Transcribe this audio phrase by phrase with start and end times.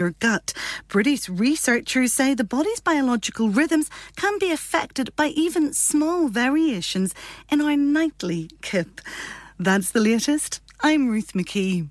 [0.00, 0.52] your gut.
[0.88, 7.14] British researchers say the body's biological rhythms can be affected by even small variations
[7.50, 9.02] in our nightly kip.
[9.58, 10.60] That's the latest.
[10.80, 11.90] I'm Ruth McKee.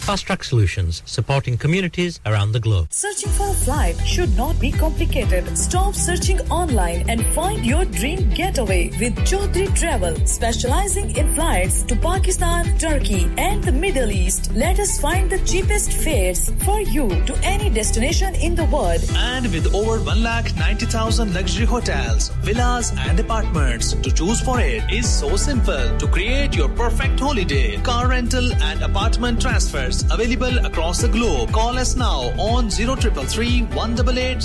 [0.01, 2.87] Fast Track Solutions, supporting communities around the globe.
[2.89, 5.55] Searching for a flight should not be complicated.
[5.55, 11.95] Stop searching online and find your dream getaway with Chaudhry Travel, specializing in flights to
[11.95, 14.51] Pakistan, Turkey, and the Middle East.
[14.53, 19.01] Let us find the cheapest fares for you to any destination in the world.
[19.15, 25.37] And with over 1,90,000 luxury hotels, villas, and apartments to choose for it is so
[25.37, 27.77] simple to create your perfect holiday.
[27.83, 31.51] Car rental and apartment transfer available across the globe.
[31.51, 34.41] Call us now on 0333 188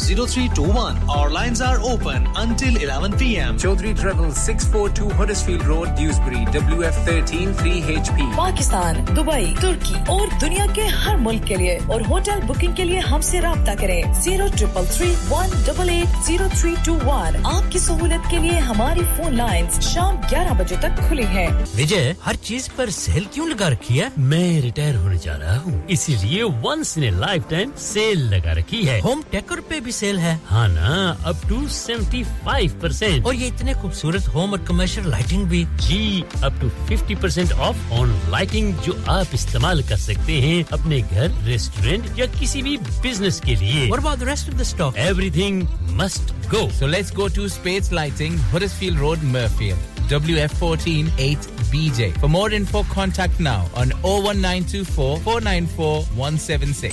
[1.16, 3.56] Our lines are open until 11 pm.
[3.58, 8.18] Chaudhry Travel 642 Huddersfield Road, Dewsbury, WF13 3HP.
[8.36, 13.00] Pakistan Dubai तुर्की और दुनिया के हर मुल्क के लिए और hotel booking के लिए
[13.10, 18.28] हमसे रब्ता करें zero triple three one double eight zero three two one आपकी सहूलत
[18.30, 22.90] के लिए हमारी फ़ोन लाइंस शाम 11 बजे तक खुली हैं। विजय हर चीज़ पर
[23.00, 27.10] सेल क्यों लगा रखी है मैं रिटायर होने जा रहा हूँ इसीलिए once in a
[27.10, 31.46] life time sale लगा रखी है। होम टेकर पे भी सेल है। हाँ ना up
[31.48, 36.60] to seventy five percent और ये इतने खूबसूरत होम और कमर्शियल लाइटिंग भी। जी up
[36.60, 42.18] to fifty percent off on lighting जो आप इस्तेमाल कर सकते हैं अपने घर रेस्टोरेंट
[42.18, 45.62] या किसी भी बिज़नेस के लिए। और बाद rest of the stock everything
[46.00, 52.18] must go so let's go to space lighting Huddersfield road Mirfield WF14 8BJ.
[52.20, 56.92] For more info, contact now on 01924 494 176.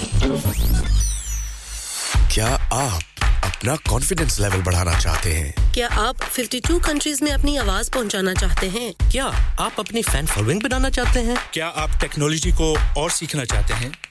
[2.34, 3.02] क्या आप
[3.44, 8.68] अपना कॉन्फिडेंस लेवल बढ़ाना चाहते हैं क्या आप 52 कंट्रीज़ में अपनी आवाज़ पहुंचाना चाहते
[8.70, 9.26] हैं क्या
[9.66, 13.92] आप अपनी फ़ैन फॉलोइंग बनाना चाहते हैं क्या आप टेक्नोलॉजी को और सीखना चाहते हैं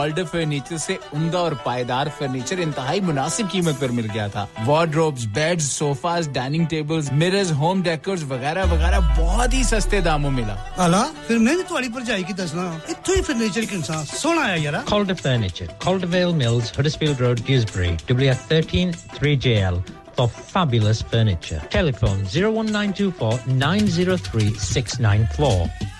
[0.00, 5.24] कॉल्डर फर्नीचर से उमदा और पायदार फर्नीचर इंतहाई मुनासिब कीमत पर मिल गया था wardrobes
[5.36, 11.02] beds sofas dining tables mirrors home decors वगैरह वगैरह बहुत ही सस्ते दामों मिला अला
[11.26, 14.80] फिर मैं भी तुम्हारी पर जाएगी दसना इत्थों ही फर्नीचर के इंसान सोना आया यार
[14.90, 19.80] Calder Furniture, Caldervale Mills, Huddersfield Road, Dewsbury, WF13 3JL
[20.16, 21.62] for fabulous furniture.
[21.78, 25.99] Telephone 01924 903 694.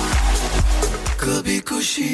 [1.19, 2.07] कभी खुशी,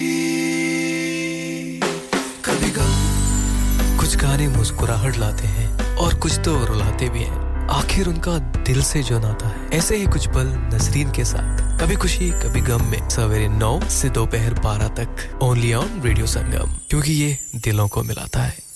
[2.45, 8.37] कभी गम। कुछ गाने मुस्कुराहट लाते हैं और कुछ तो रुलाते भी हैं। आखिर उनका
[8.39, 12.61] दिल से जो नाता है, ऐसे ही कुछ पल नसरीन के साथ। कभी खुशी, कभी
[12.61, 17.87] गम में सवेरे नौ से दोपहर बारह तक ओनली ऑन रेडियो संगम क्योंकि ये दिलों
[17.87, 18.66] को मिलाता है।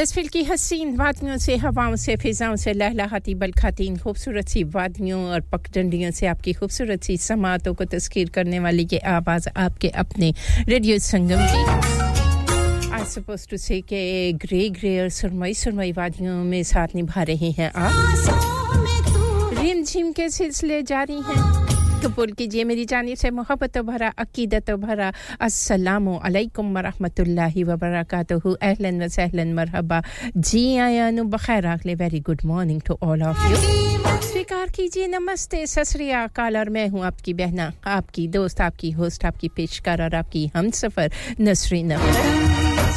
[0.00, 5.40] हडसफिल की हसीन वादियों से हवाओं से फिजाओं से लहलहाती बलखातीन खूबसूरत सी वादियों और
[5.52, 10.32] पगडंडियों से आपकी खूबसूरत सी समातों को तस्कीर करने वाली ये आवाज़ आपके अपने
[10.68, 11.60] रेडियो संगम की।
[12.88, 17.50] आई सपोज़ टू से के ग्रे ग्रे और सुरमई सुरमई वादियों में साथ निभा रहे
[17.60, 17.92] हैं आप।
[19.60, 21.49] रिम झिम के सिलसिले जारी हैं।
[22.00, 29.02] कबूल कीजिए। मेरी जानी से मोहब्बत भरा, अकीदत भरा। अस्सलाम वालेकुम वरहमतुल्लाहि व बरकातहू अहलन
[29.02, 30.02] व सहलन मरहबा।
[30.36, 33.56] जी आया नु बखैर आखले। Very good morning to all of you
[34.22, 39.48] स्वीकार कीजिए। नमस्ते। ससरिया काल और मैं हूँ आपकी बहना, आपकी दोस्त, आपकी होस्ट, आपकी
[39.56, 41.96] पेशकार और आपकी हमसफर नसरीन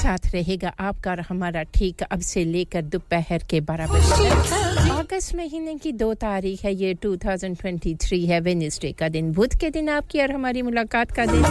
[0.04, 4.73] साथ रहेगा आपका और हमारा ठीक। अब से लेकर दोपहर के बारह बजे
[5.13, 9.89] अगस्त महीने की दो तारीख है, ये 2023 है। वेनेसडे का दिन, बुध के दिन
[9.89, 11.46] आपकी और हमारी मुलाकात का दिन।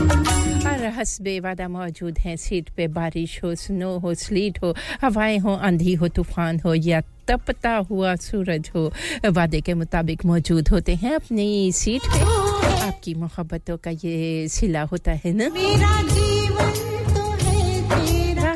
[0.66, 5.54] और हसबे वादा मौजूद हैं, सीट पे बारिश हो स्नो हो स्लीट हो, हवाएँ हो,
[5.54, 8.92] आंधी हो, तूफ़ान हो, या तपता हुआ सूरज हो,
[9.26, 12.20] वादे के मुताबिक मौजूद होते हैं अपनी सीट पे।
[12.80, 15.48] आपकी मोहब्बतों का ये सिला होता है ना?
[15.48, 16.02] मेरा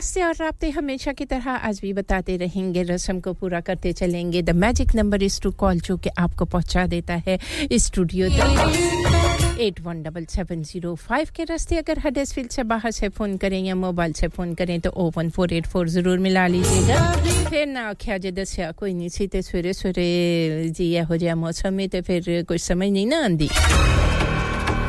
[0.06, 4.42] रास्ते और रबते हमेशा की तरह आज भी बताते रहेंगे। रस्म को पूरा करते चलेंगे।
[4.42, 7.38] The magic number is to call जो कि आपको पहुँचा देता है
[7.75, 13.08] स्टूडियो तक। Eight one double seven zero five के रास्ते अगर हडसफील्ड से बाहर से
[13.18, 16.46] फ़ोन करें या मोबाइल से फ़ोन करें तो O one four eight four ज़रूर मिला
[16.46, 21.34] लीजिएगा। फिर ना आख्या जे दसिया, कोई नहीं सी तो सवेरे सवेरे जी, यहो जहा
[21.34, 23.48] मौसम में तो फिर कुछ समझ नहीं ना आती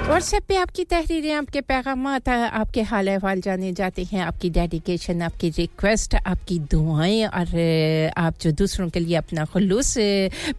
[0.07, 5.49] व्हाट्सएप पे आपकी तहरीरें, आपके पैगाम आपके हाल अहवाल जाने जाते हैं। आपकी डेडिकेशन आपकी
[5.57, 9.93] रिक्वेस्ट आपकी दुआएँ और आप जो दूसरों के लिए अपना खलूस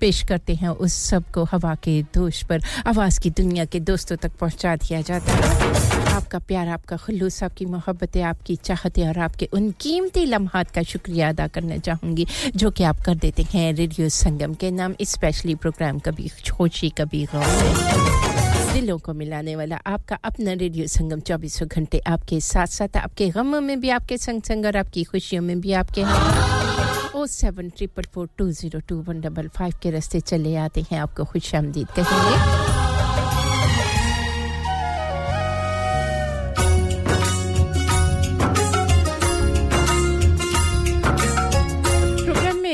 [0.01, 4.33] पेश करते हैं, उस सबको हवा के दोष पर, आवाज़ की दुनिया के दोस्तों तक
[4.41, 9.71] पहुँचा दिया जाता है। आपका प्यार, आपका खलूस, आपकी मोहब्बतें, आपकी चाहतें और आपके उन
[9.81, 12.27] कीमती लम्हात का शुक्रिया अदा करना चाहूँगी,
[12.57, 17.25] जो कि आप कर देते हैं रेडियो संगम के नाम स्पेशली प्रोग्राम कभी खुशी कभी
[17.35, 18.38] गौर।
[18.79, 23.61] दिलों को मिलाने वाला आपका अपना रेडियो संगम चौबीसों घंटे आपके साथ साथ, आपके गमों
[23.61, 26.05] में भी, आपके संग संग और आपकी खुशियों में भी आपके
[27.19, 31.01] O seven triple four two zero two one double five के रास्ते चले आते हैं
[31.01, 32.88] आपको खुश आमदीद कहेंगे।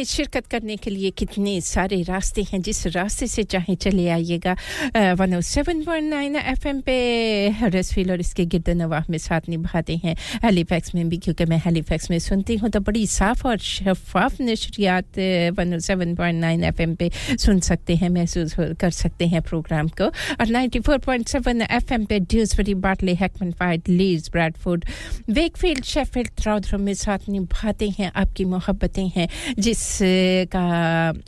[0.05, 2.61] में शिरकत करने के लिए कितने सारे रास्ते हैं?
[2.63, 4.53] जिस रास्ते से चाहे चले आइएगा
[5.17, 6.97] one O seven point nine F M पे
[7.59, 12.11] हरसफील और इसके गिरद नवाह में साथ निभाते हैं। हेलीफैक्स में भी, क्योंकि मैं हेलीफैक्स
[12.11, 15.19] में सुनती हूँ तो बड़ी साफ़ और शफाफ नशरियात
[15.59, 19.43] one O seven point nine F M पे सुन सकते हैं, महसूस कर सकते हैं
[19.43, 23.15] प्रोग्राम को। और ninety four point seven F M पे Dewsbury Batley
[23.59, 24.85] Heckmondwike Leeds Bradford
[25.31, 30.65] Wakefield Sheffield त्राउद्रम में साथ निभाते हैं, आपकी मोहब्बतें हैं। जिस का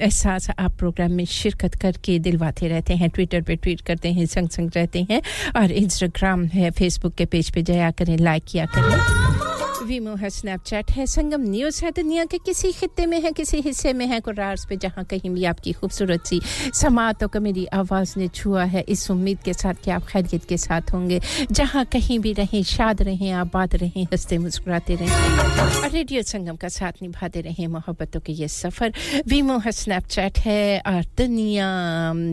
[0.00, 4.48] एहसास आप प्रोग्राम में शिरकत करके दिलवाते रहते हैं ट्विटर पे ट्वीट करते हैं संग
[4.48, 5.22] संग रहते हैं
[5.56, 9.55] और इंस्टाग्राम है फेसबुक के पेज पे जाया करें लाइक किया करें।
[9.86, 13.92] वीमो है स्नैपचैट है। संगम न्यूज़ है, दुनिया के किसी खत्े में है, किसी हिस्से
[13.92, 16.40] में है कुरार्स पे जहाँ कहीं भी आपकी खूबसूरत सी
[16.74, 20.56] समातों को मेरी आवाज़ ने छुआ है, इस उम्मीद के साथ कि आप खैरियत के
[20.56, 21.20] साथ होंगे।
[21.52, 26.68] जहाँ कहीं भी रहें, शाद रहें, आबाद रहें, हँसते मुस्कुराते रहें, और रेडियो संगम का
[26.68, 28.92] साथ निभाते रहें, मोहब्बतों के ये सफ़र।
[29.28, 31.68] वीमो है स्नैपचैट है, और दुनिया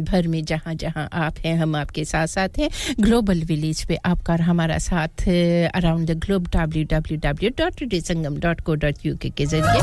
[0.10, 2.70] भर में जहाँ जहाँ आप हैं, हम आपके साथ साथ हैं।
[3.00, 5.28] ग्लोबल विलेज पे आपका और हमारा साथ,
[5.76, 9.82] around the globe W W W www.radiosangam.co.uk के ज़रिए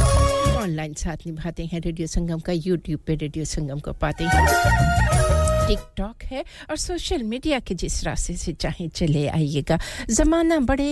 [0.57, 6.23] ऑनलाइन साथ निभाते हैं। रेडियो संगम का यूट्यूब पे रेडियो संगम को पाते हैं। टिकटॉक
[6.31, 9.79] है और सोशल मीडिया के जिस रास्ते से चाहे चले आइएगा।
[10.11, 10.85] ज़माना बड़े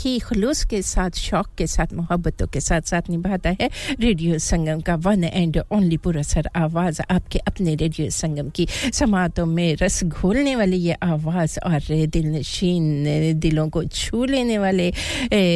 [0.00, 3.68] ही खलूस के साथ, शौक के साथ, मोहब्बतों के साथ साथ निभाता है
[4.00, 9.76] रेडियो संगम का वन एंड ओनली पुरसर आवाज़, आपके अपने रेडियो संगम की समातों में
[9.82, 14.92] रस घोलने वाली ये आवाज़ और दिल नशीन दिलों को छू लेने वाले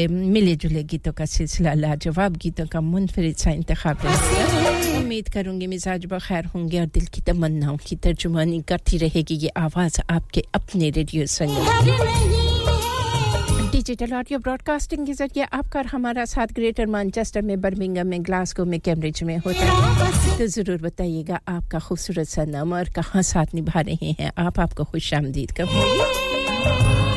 [0.08, 6.44] मिले जुले गीतों का सिलसिला, लाजवाब गीतों का मुनफरद सा इंतखब उम्मीद करूँगी मिजाज बखैर
[6.54, 11.66] होंगे और दिल की तमन्नाओं की तर्जुमानी करती रहेगी ये आवाज़ आपके अपने radio Sangam.
[13.72, 18.78] Digital audio broadcasting के ज़रिए आपका हमारा साथ ग्रेटर मैनचेस्टर में बर्मिंगम में ग्लासगो में
[18.80, 23.80] कैम्ब्रिज में होता है। तो ज़रूर बताइएगा आपका खूबसूरत सा नाम और कहाँ साथ निभा
[23.80, 27.07] रहे हैं आप, आपको खुश आमदीद कहूँगी।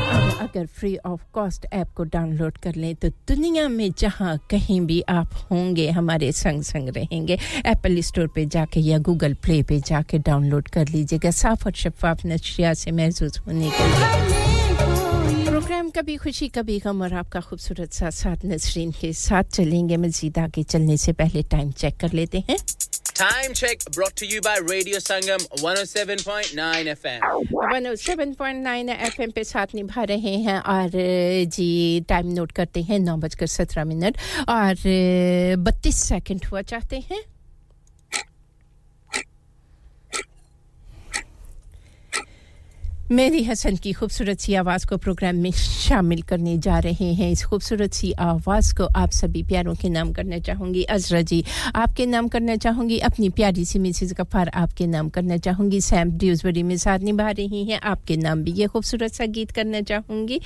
[0.42, 5.02] अगर फ्री ऑफ़ कॉस्ट ऐप को डाउनलोड कर लें तो दुनिया में जहाँ कहीं भी
[5.10, 10.18] आप होंगे, हमारे संग संग रहेंगे एप्पल स्टोर पे जाके या गूगल प्ले पे जाके
[10.20, 14.41] डाउनलोड कर लीजिएगा। साफ़ और शफाफ नशिया से महसूस होने के लिए।
[15.72, 20.38] प्रोग्राम कभी खुशी कभी गम और आपका खूबसूरत साथ साथ नसरीन के साथ चलेंगे। मजीद
[20.38, 22.58] आगे चलने से पहले टाइम चेक कर लेते हैं।
[23.22, 27.20] Time check brought to you by Radio Sangam 107.9 FM.
[27.64, 30.92] 107.9 FM पे साथ निभा रहे हैं। और
[31.56, 34.18] जी टाइम नोट करते हैं नौ बजकर सत्रह मिनट।
[34.50, 34.76] और
[35.58, 37.24] बत्तीस सेकंड हुआ चाहते हैं?
[43.12, 47.44] मेरी हसन की खूबसूरत सी आवाज़ को प्रोग्राम में शामिल करने जा रहे हैं। इस
[47.46, 51.44] खूबसूरत सी आवाज़ को आप सभी प्यारों के नाम करना चाहूँगी। अजरा जी,
[51.76, 56.64] आपके नाम करना चाहूँगी। अपनी प्यारी सी मिसिज गफ़ार आपके नाम करना चाहूँगी। सैम ड्यूजबरी
[56.64, 60.40] में साथ निभा रही हैं। आपके नाम भी ये खूबसूरत सा गीत करना चाहूँगी।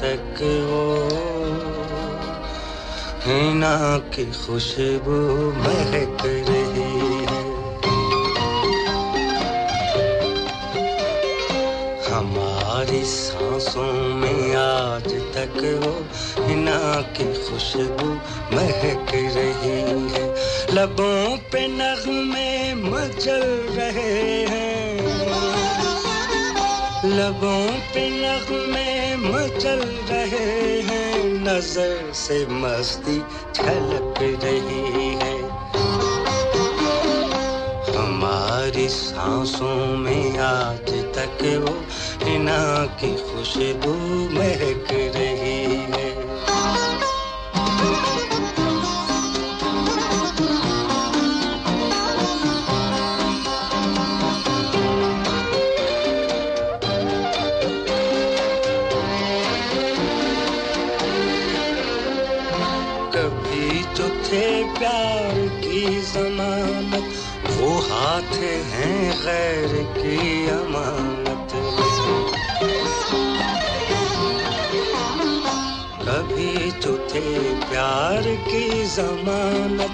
[0.00, 0.38] तक
[0.68, 0.84] वो
[3.24, 5.16] हिना की खुशबू
[5.52, 7.42] महक रही है।
[12.10, 15.94] हमारी सांसों में आज तक वो
[16.44, 16.80] हिना
[17.16, 18.08] की खुशबू
[18.56, 19.80] महक रही
[20.12, 20.26] है।
[20.74, 23.46] लबों पे नगमे मचल
[23.78, 25.09] रहे हैं।
[27.10, 33.18] लबों पे नगमे मचल रहे हैं, नज़र से मस्ती
[33.54, 35.34] छलक रही है।
[37.96, 41.74] हमारी सांसों में आज तक वो
[42.30, 42.62] इना
[43.00, 43.94] की खुशबू
[44.38, 45.39] महक रही
[69.20, 71.48] गैर की अमानत।
[76.08, 79.90] कभी तो थे प्यार की जमानत,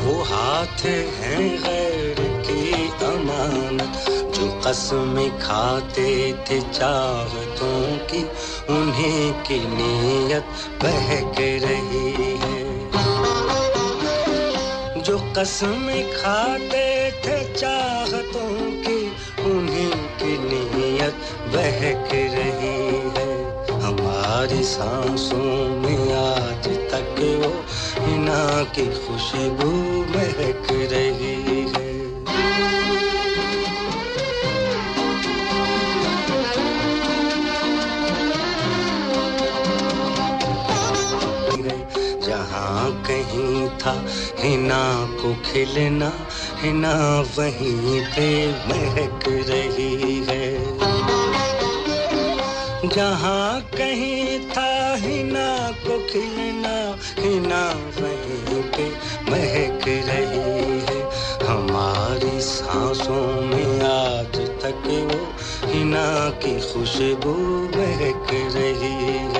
[0.00, 2.72] वो हाथ हैं गैर की
[3.04, 8.22] अमानत। जो कसम खाते थे चाहतों की,
[8.72, 10.46] उन्हीं की नीयत
[10.82, 12.60] बहक रही है।
[15.02, 18.49] जो कसम खाते थे चाहतों
[21.52, 22.76] बहक रही
[23.16, 23.28] है।
[23.82, 27.52] हमारी सांसों में आज तक वो
[28.04, 28.42] हिना
[28.74, 29.70] की खुशबू
[30.12, 31.36] महक रही
[31.72, 31.88] है।
[42.20, 43.94] जहाँ कहीं था
[44.38, 44.82] हिना
[45.20, 46.10] को खिलना,
[46.60, 46.94] हिना
[47.36, 48.28] वहीं पे
[48.68, 49.59] महक रही
[52.94, 55.50] जहाँ कहीं था हिना
[55.82, 56.76] को खिलना,
[57.18, 57.62] हिना
[57.98, 58.86] वहीं पे
[59.30, 61.00] महक रही है।
[61.46, 65.20] हमारी सांसों में आज तक वो
[65.72, 66.08] हिना
[66.42, 67.34] की खुशबू
[67.76, 68.94] महक रही
[69.34, 69.39] है।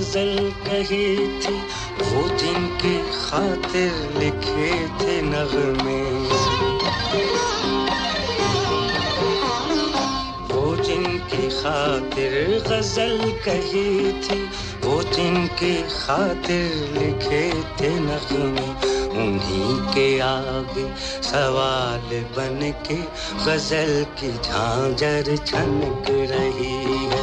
[0.00, 1.54] गज़ल कही थी,
[2.02, 6.00] वो जिनकी खातिर लिखे थे नगमे।
[10.52, 12.32] वो जिनकी खातिर
[12.68, 14.40] गज़ल कही थी,
[14.84, 17.44] वो जिनकी खातिर लिखे
[17.80, 18.68] थे नगमे।
[19.20, 20.88] उन्हीं के आगे
[21.22, 23.02] सवाल बन के
[23.44, 27.19] गज़ल की झांझर छनक रही है।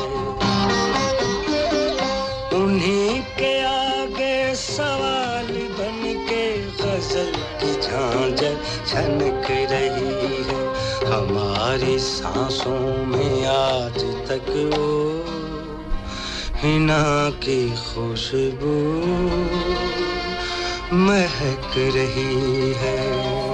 [12.27, 14.87] सांसों में आज तक वो
[16.59, 17.03] हिना
[17.43, 18.75] की खुशबू
[21.05, 23.46] महक रही है।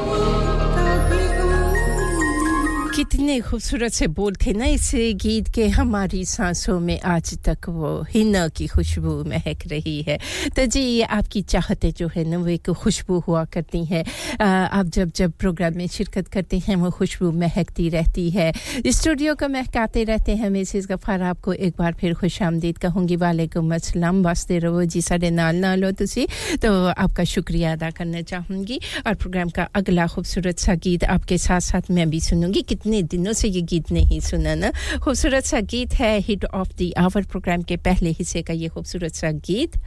[3.13, 4.89] कितने खूबसूरत से बोल थे ना इस
[5.21, 10.17] गीत के हमारी सांसों में आज तक वो हिना की खुशबू महक रही है।
[10.49, 14.03] तो जी, आपकी चाहते जो है ना, वो एक खुशबू हुआ करती हैं।
[14.41, 18.51] आप जब जब प्रोग्राम में शिरकत करते हैं, वो खुशबू महकती रहती है।
[18.87, 23.73] स्टूडियो को महकाते रहते हैं मिसिस गफ़ार आपको एक बार फिर खुश आमदीद कहूँगी। वालेकुम
[23.75, 28.79] अस्सलाम। वास्ते रहो जी, साढ़े नाल नाल हो तुसी। तो आपका शुक्रिया अदा करना चाहूँगी।
[29.07, 33.33] और प्रोग्राम का अगला खूबसूरत सा गीत आपके साथ साथ मैं भी सुनूँगी। कितने दिनों
[33.41, 34.71] से ये गीत नहीं सुना ना
[35.03, 39.15] खूबसूरत सा गीत है hit of the hour programme के पहले हिस्से का ये खूबसूरत
[39.23, 39.77] सा गीत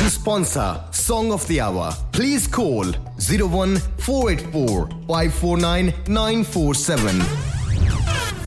[0.00, 7.57] To sponsor Song of the Hour, please call 01484 549 947.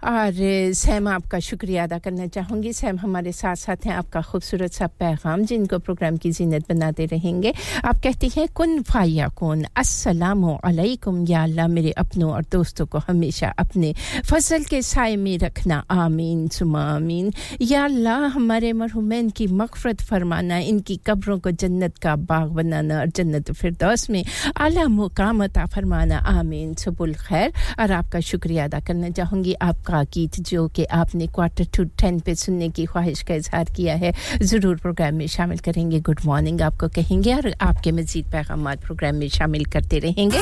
[0.03, 0.33] और
[0.73, 5.45] सैम आपका शुक्रिया अदा करना चाहूँगी। सैम हमारे साथ साथ हैं आपका खूबसूरत सा पैगाम,
[5.45, 7.53] जिनको प्रोग्राम की जीनत बनाते रहेंगे।
[7.85, 9.63] आप कहती हैं, कुन फाया कौन?
[9.77, 13.93] असलकुम या अल्लाह मेरे अपनों और दोस्तों को हमेशा अपने
[14.29, 20.57] फ़सल के साय में रखना। आमीन सुमा आमीन। या अल्लाह, हमारे मरहुमैन की मगफरत फरमाना,
[20.57, 24.25] इनकी कब्रों को जन्नत का बाग बनाना और जन्नत फिरदौस में
[24.57, 30.39] आला मुकामता फरमाना। आमीन, सबुल खैर। और आपका शुक्रिया अदा करना चाहूँगी। आपका का गीत
[30.49, 34.75] जो कि आपने क्वार्टर टू टेन पे सुनने की ख्वाहिश का इजहार किया है, ज़रूर
[34.77, 39.65] प्रोग्राम में शामिल करेंगे। गुड मॉर्निंग आपको कहेंगे और आपके मज़ीद पैगाम प्रोग्राम में शामिल
[39.73, 40.39] करते रहेंगे।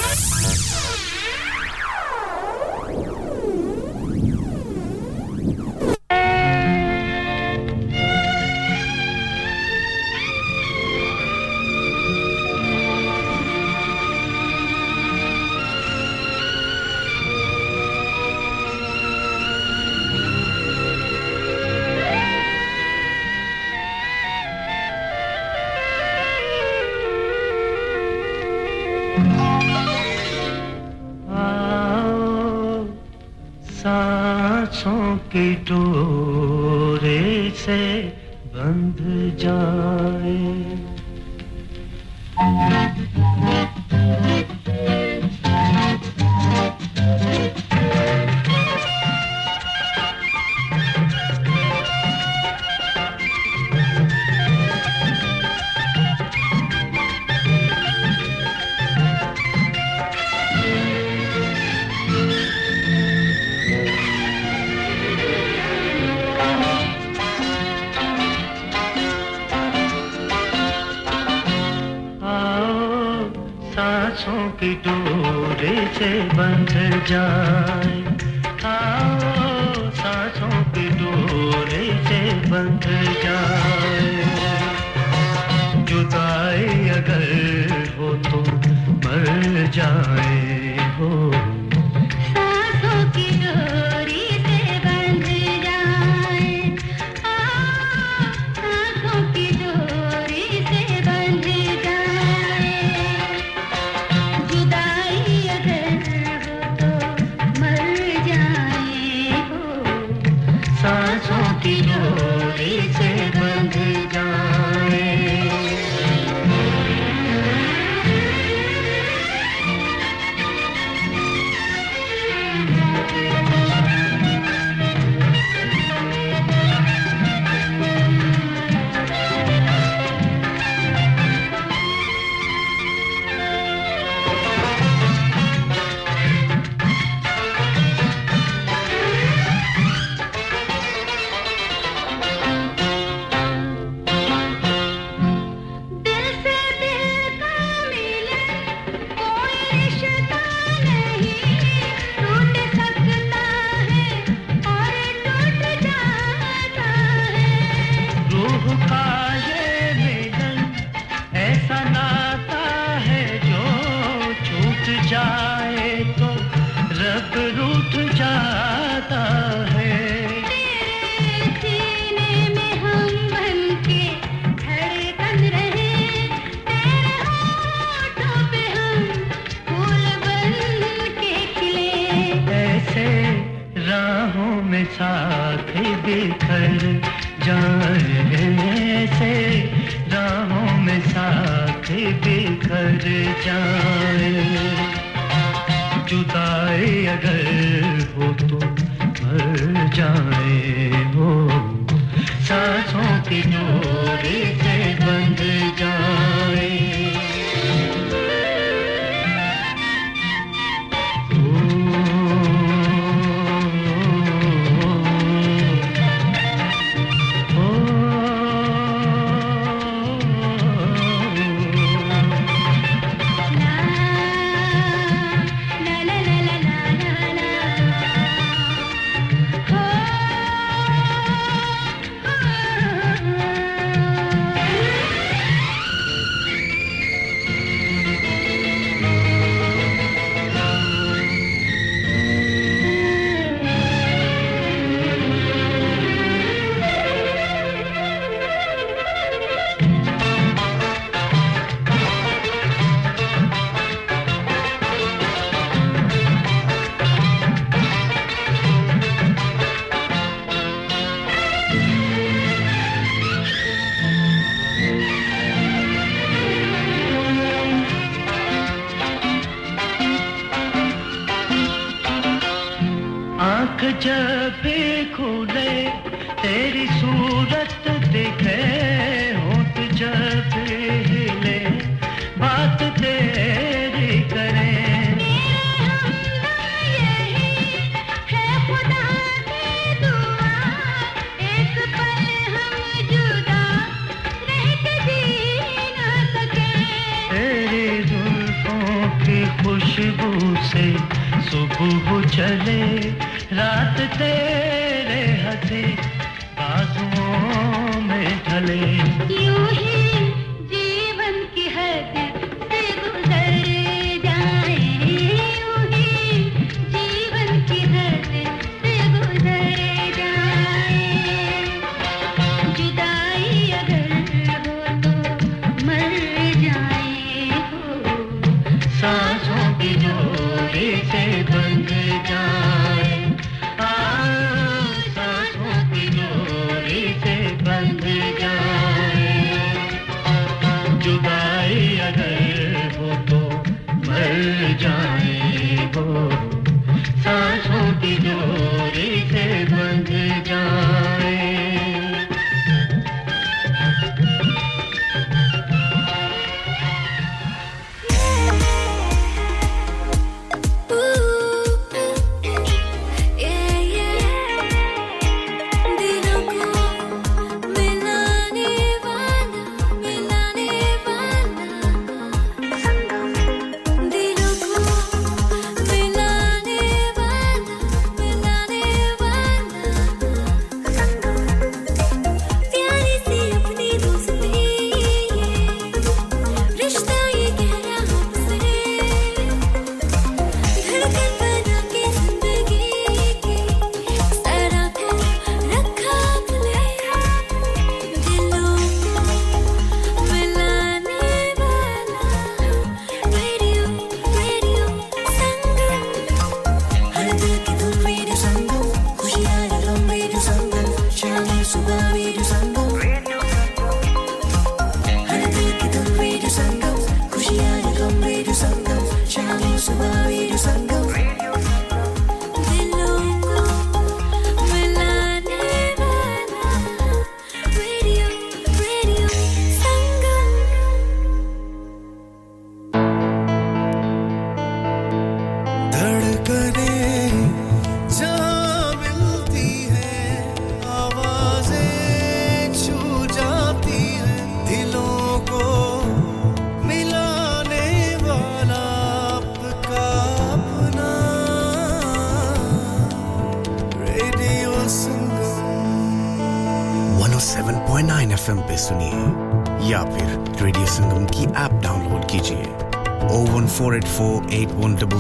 [35.32, 37.20] के डोरे
[37.56, 37.82] से
[38.54, 38.98] बंध
[39.42, 40.40] जाए।
[76.00, 76.70] से बंध
[77.08, 78.04] जाए।
[78.66, 82.86] आओ, सांसों के डोरे से बंध
[83.24, 84.24] जाए।
[85.84, 87.24] जुदाई अगर
[87.98, 88.40] हो तो
[88.92, 90.29] मर जाए।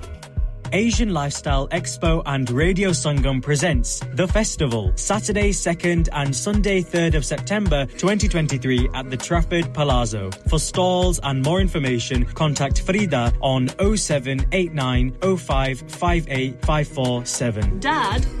[0.73, 7.25] Asian Lifestyle Expo and Radio Sangam presents The Festival, Saturday 2nd and Sunday 3rd of
[7.25, 10.31] September 2023 at the Trafford Palazzo.
[10.47, 17.79] For stalls and more information, contact Frida on 0789 05 58 547.
[17.79, 18.40] Dad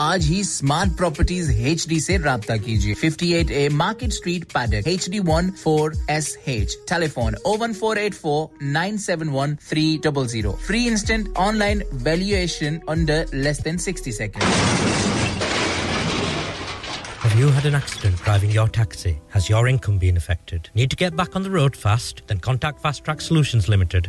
[0.00, 5.08] आज ही स्मार्ट प्रॉपर्टीज एच डी ऐसी रब्ता कीजिए 58 A market street Paddock H
[5.10, 9.84] D one four S H telephone O one four eight four nine seven one three
[10.04, 15.08] double zero free instant online valuation under less than 60 seconds
[17.22, 19.10] Have you had an accident driving your taxi?
[19.34, 20.68] Has your income been affected?
[20.78, 22.22] Need to get back on the road fast?
[22.30, 24.08] Then contact Fast Track Solutions Limited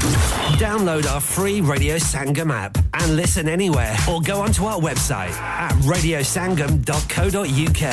[0.01, 5.35] Download our free Radio Sangam app and listen anywhere or go onto our website
[5.65, 7.83] at radiosangam.co.uk.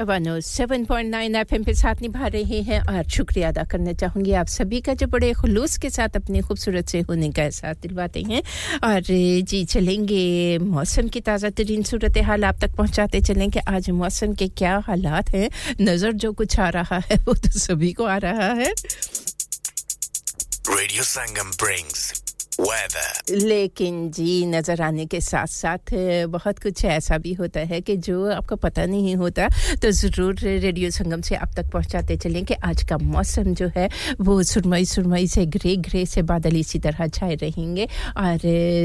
[0.00, 4.94] 107.9 FM पे साथ निभा रहे हैं और शुक्रिया अदा करना चाहूँगी आप सभी का
[4.94, 8.42] जो बड़े खुलूस के साथ अपने खूबसूरत से होने का एहसास दिलवाते हैं।
[8.84, 9.00] और
[9.42, 14.34] जी, चलेंगे मौसम की ताज़ा तरीन सूरत हाल आप तक पहुंचाते चलें कि आज मौसम
[14.34, 15.48] के क्या हालात हैं?
[15.80, 18.74] नज़र जो कुछ आ रहा है, वो तो सभी को आ रहा है।
[20.68, 22.19] Radio Sangam brings
[22.60, 23.08] weather.
[23.30, 25.92] लेकिन जी, नज़र आने के साथ साथ
[26.28, 29.48] बहुत कुछ ऐसा भी होता है कि जो आपको पता नहीं होता
[29.82, 33.88] तो ज़रूर रेडियो संगम से आप तक पहुंचाते चलें कि आज का मौसम जो है,
[34.20, 37.86] वो सुरमई सुरमई से ग्रे ग्रे से बादल इसी तरह छाए रहेंगे
[38.16, 38.38] और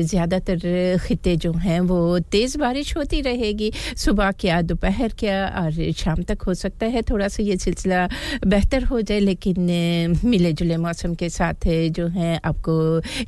[0.06, 6.24] ज़्यादातर खिते जो हैं, वो तेज़ बारिश होती रहेगी सुबह क्या, दोपहर क्या, और शाम
[6.30, 8.08] तक हो सकता है थोड़ा सा ये सिलसिला
[8.46, 11.68] बेहतर हो जाए, लेकिन मिले जुले मौसम के साथ
[11.98, 12.76] जो है, आपको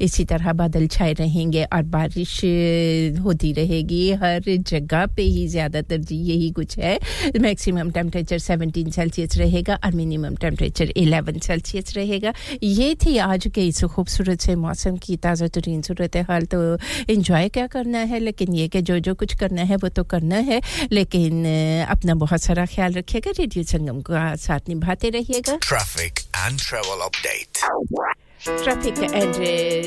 [0.01, 2.33] इसी तरह बादल छाए रहेंगे और बारिश
[3.23, 6.97] होती रहेगी हर जगह पे ही ज़्यादातर जी यही कुछ है।
[7.41, 12.33] मैक्सिमम टेम्परेचर 17 सेल्सियस रहेगा और मिनिमम टेम्परेचर 11 सेल्सियस रहेगा।
[12.63, 16.59] ये थी आज के इस खूबसूरत से मौसम की ताज़ा तरीन सूरत हाल। तो
[17.09, 18.19] इन्जॉय क्या करना है?
[18.19, 20.61] लेकिन ये कि जो जो कुछ करना है, वो तो करना है।
[20.91, 21.45] लेकिन
[21.89, 28.26] अपना बहुत सारा ख्याल रखिएगा। रेडियो संगम का साथ निभाते रहिएगा। Traffic and travel update.
[28.39, 29.35] Traffic and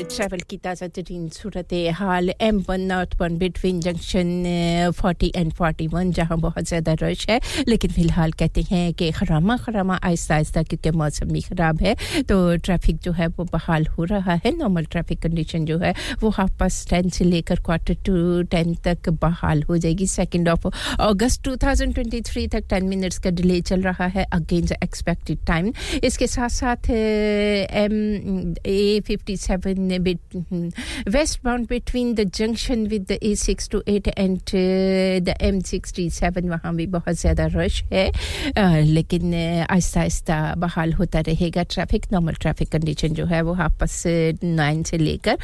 [0.09, 5.87] travel की ताज़ा तरीन सूरत हाल M one north one between junction forty and forty
[5.87, 10.63] one जहाँ बहुत ज़्यादा रश है लेकिन फ़िलहाल कहते हैं कि खरामा खरामा आहिस्ता आहिस्ता
[10.63, 14.85] क्योंकि मौसम भी ख़राब है तो ट्रैफ़िक जो है वो बहाल हो रहा है नॉर्मल
[14.87, 19.63] ट्रैफ़िक कंडीशन जो है वो हाफ़ पास टेन से लेकर क्वार्टर टू टेन तक बहाल
[19.63, 20.67] हो जाएगी second of
[20.99, 25.45] August two thousand twenty three तक टेन मिनट्स का डिले चल रहा है अगेंस्ट एक्सपेक्टेड
[25.47, 25.73] टाइम
[26.03, 27.99] इसके साथ साथ M
[28.65, 30.19] A57 bit,
[31.07, 36.85] westbound between the junction with the A6 to 8 and uh, the M67 वहाँ भी
[36.87, 39.33] बहुत ज़्यादा रश है uh, लेकिन
[39.69, 44.03] आहिस्ता आहिस्ता बहाल होता रहेगा ट्रैफ़िक नॉर्मल ट्रैफ़िक कंडीशन जो है वो आपस
[44.43, 45.37] नाइन से लेकर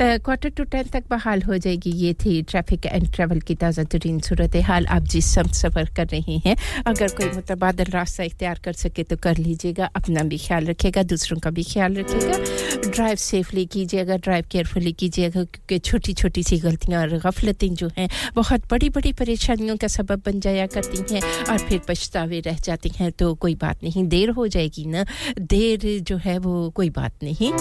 [0.00, 4.20] क्वार्टर टू टेन तक बहाल हो जाएगी ये थी ट्रैफ़िक एंड ट्रैवल की ताज़ा तरीन
[4.28, 9.02] सूरत हाल आप जिस सफ़र कर रहे हैं अगर कोई मुतबादल रास्ता इख्तियार कर सके
[9.10, 12.43] तो कर लीजिएगा अपना भी ख्याल रखिएगा दूसरों का भी ख्याल रखिएगा
[12.86, 18.08] ड्राइव सेफली कीजिएगा, ड्राइव केयरफुली कीजिएगा, क्योंकि छोटी छोटी सी गलतियाँ और गफलतें जो हैं,
[18.34, 22.92] बहुत बड़ी बड़ी परेशानियों का सबब बन जाया करती हैं और फिर पछतावे रह जाती
[22.96, 25.04] हैं तो कोई बात नहीं, देर हो जाएगी ना?
[25.38, 27.52] देर जो है वो कोई बात नहीं।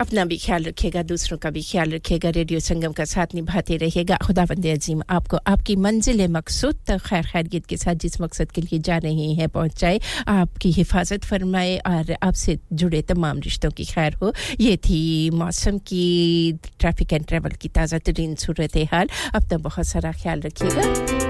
[0.00, 4.16] अपना भी ख्याल रखिएगा, दूसरों का भी ख्याल रखिएगा, रेडियो संगम का साथ निभाते रहिएगा।
[4.16, 8.60] खुदा बंद अजीम, आपको आपकी मंजिल मकसूद तक खैर खैरियत के साथ जिस मकसद के
[8.60, 14.14] लिए जा रहे हैं पहुँचाए, आपकी हिफाजत फरमाए और आपसे जुड़े तमाम रिश्तों की खैर
[14.22, 19.58] हो। ये थी मौसम की, ट्रैफ़िक एंड ट्रैवल की ताज़ा तरीन सूरत हाल अब अपना
[19.60, 21.29] बहुत सारा ख्याल रखिएगा।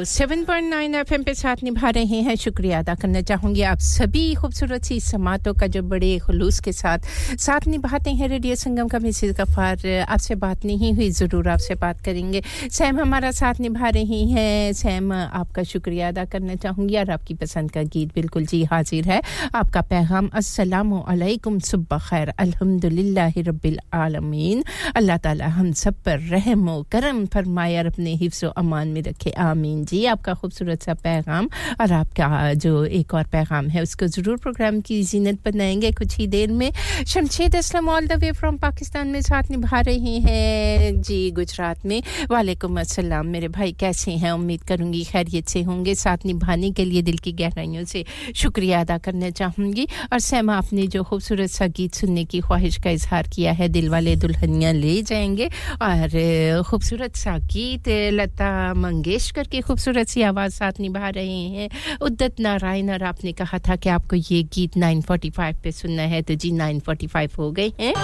[0.00, 3.78] One seven point nine F पे साथ निभा रहे हैं। शुक्रिया अदा करना चाहूँगी आप
[3.78, 7.04] सभी खूबसूरत सी समातों का जो बड़े खलूस के साथ
[7.36, 12.00] साथ निभाते हैं रेडियो संगम का मिसिज गफ़ार आपसे बात नहीं हुई, ज़रूर आपसे बात
[12.00, 17.34] करेंगे। सैम हमारा साथ निभा रही हैं। सैम, आपका शुक्रिया अदा करना चाहूँगी और आपकी
[17.34, 19.20] पसंद का गीत बिल्कुल जी हाजिर है।
[19.54, 24.64] आपका पैगाम अस्सलामुअलैकुम सुबह खैर, अल्हम्दुलिल्लाह रब्बिल आलमीन।
[24.96, 29.30] अल्लाह ताला हम सब पर रहम करम फरमाए और अपने हिफ्ज़ व अमान में रखे,
[29.30, 31.48] आमीन जी। आपका खूबसूरत सा पैगाम
[31.80, 36.26] और आपका जो एक और पैगाम है, उसको ज़रूर प्रोग्राम की जीनत बनाएँगे कुछ ही
[36.26, 36.70] देर में।
[37.06, 42.02] Shamshad Aslam all the way from Pakistan में साथ निभा रहे हैं। जी, गुजरात में।
[42.30, 44.32] वालेकुम अस्सलाम। मेरे भाई कैसे हैं?
[44.32, 48.04] उम्मीद करूँगी खैरियत से होंगे। साथ निभाने के लिए दिल की गहराइयों से
[48.36, 52.90] शुक्रिया अदा करना चाहूँगी। और सैमा, आपने जो खूबसूरत सा गीत सुनने की ख्वाहिश का
[52.90, 55.46] इजहार किया है, दिल वाले दुल्हनियाँ ले जाएँगे।
[55.82, 61.68] और खूबसूरत सा गीत लता मंगेशकर की खूबसूरत सी आवाज़ साथ निभा रहे हैं।
[62.02, 66.34] उद्दत नारायण, और आपने कहा था कि आपको ये गीत 945 पे सुनना है तो
[66.34, 67.94] जी 945 हो गए हैं।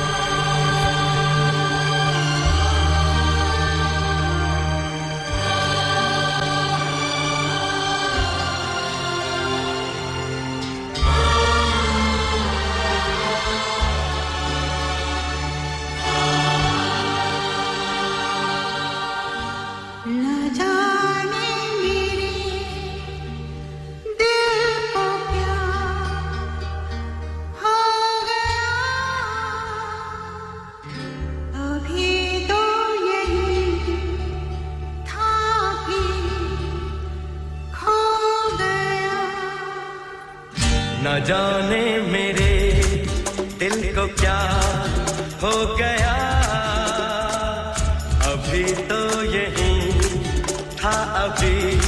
[51.27, 51.79] अभी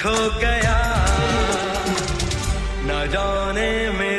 [0.00, 0.78] खो गया।
[2.88, 4.09] न जाने मेरे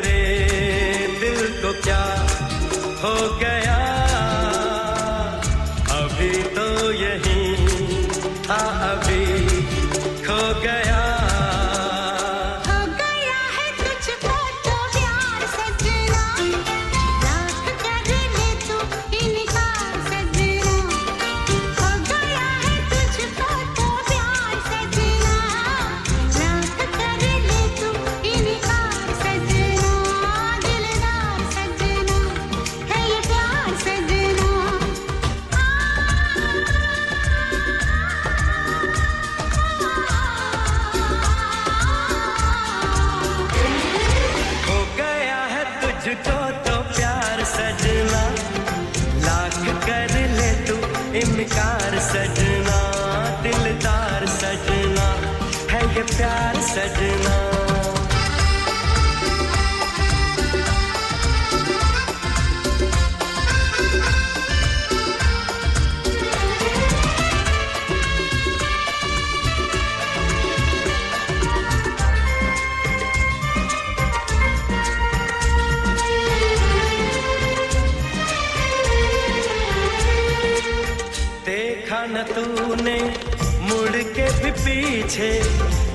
[82.81, 82.99] तूने
[83.69, 85.29] मुड़ के भी पीछे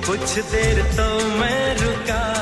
[0.07, 1.07] कुछ देर तो
[1.39, 2.36] मैं रुका।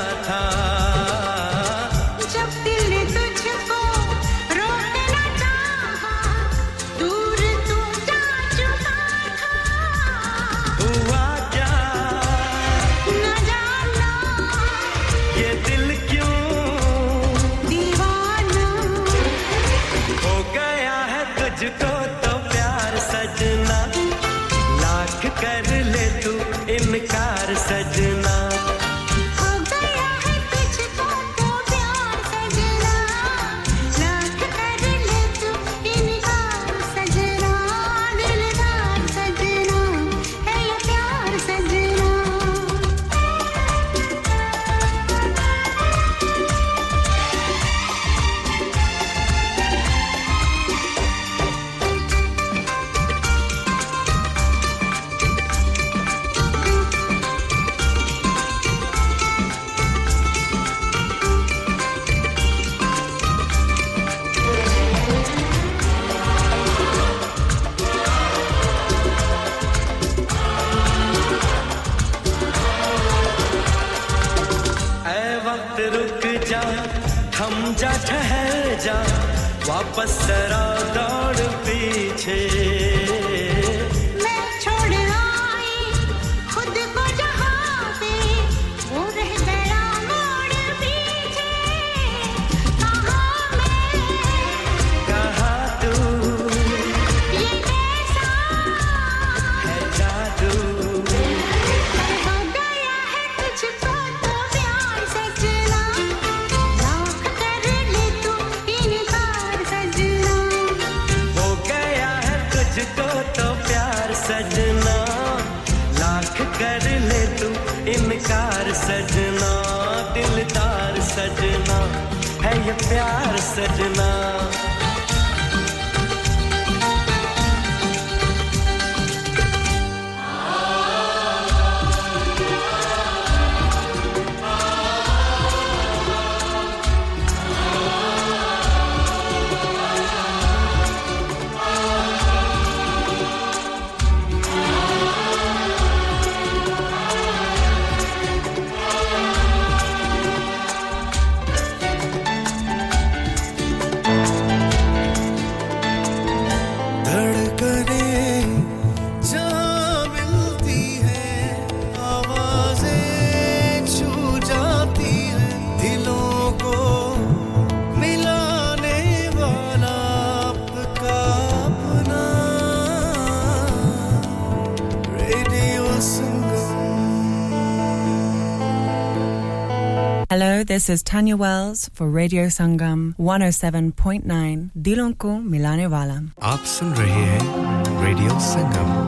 [180.76, 186.16] This is Tanya Wells for Radio Sangam 107.9 Dilonku Milane Wala.
[186.42, 188.34] आप सुन रहे हैं रेडियो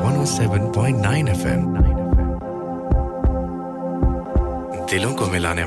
[0.04, 1.66] 107.9 FM
[4.90, 5.64] दिलों Milane मिलाने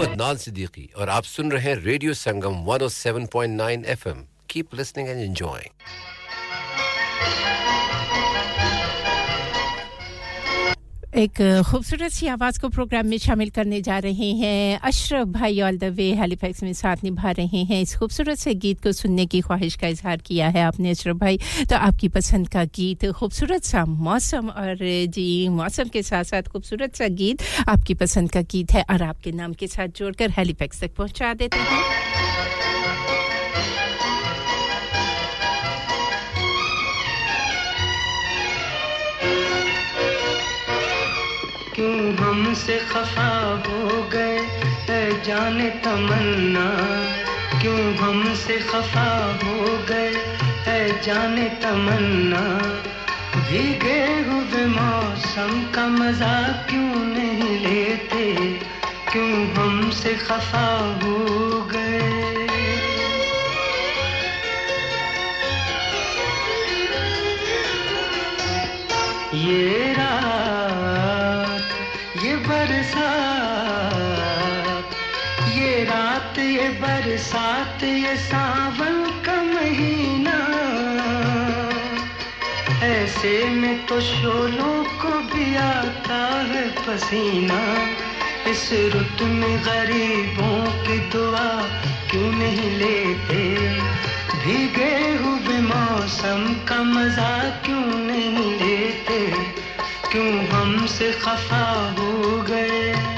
[0.00, 5.18] हूँ अदनान सिद्दीकी और आप सुन रहे हैं radio Sangam 107.9 FM keep listening and
[5.20, 5.79] enjoying
[11.20, 15.78] एक खूबसूरत सी आवाज़ को प्रोग्राम में शामिल करने जा रहे हैं। अशरफ भाई ऑल
[15.78, 19.40] द वे हैलिफैक्स में साथ निभा रहे हैं। इस खूबसूरत से गीत को सुनने की
[19.40, 21.38] ख्वाहिश का इजहार किया है आपने अशरफ भाई।
[21.70, 26.96] तो आपकी पसंद का गीत, खूबसूरत सा मौसम और जी, मौसम के साथ साथ खूबसूरत
[26.96, 30.94] सा गीत आपकी पसंद का गीत है और आपके नाम के साथ जोड़कर हैलिफैक्स तक
[30.96, 32.29] पहुँचा देते हैं।
[42.30, 44.38] हमसे खफा हो गए
[44.88, 46.66] है जाने तमन्ना।
[47.60, 50.14] क्यों हमसे खफा हो गए
[50.66, 52.58] है जाने तमन्ना।
[53.40, 58.34] भीगे हुए मौसम का मज़ा क्यों नहीं लेते?
[59.12, 61.18] क्यों हमसे खफा हो
[61.62, 62.00] गए?
[69.34, 70.09] ये रात
[76.80, 80.36] बरसात ये सावन का महीना।
[82.86, 87.60] ऐसे में तो शोलों को भी आता है पसीना।
[88.50, 91.62] इस रुत में गरीबों की दुआ
[92.10, 93.68] क्यों नहीं लेते?
[94.38, 99.32] भीगे हुए मौसम का मज़ा क्यों नहीं लेते?
[100.12, 103.09] क्यों हमसे खफा हो गए?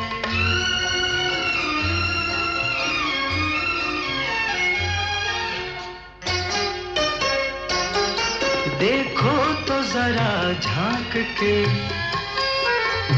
[8.83, 11.67] देखो तो जरा झाँक के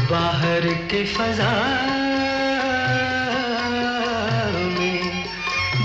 [0.05, 1.53] बाहर के फजा
[4.67, 5.25] में।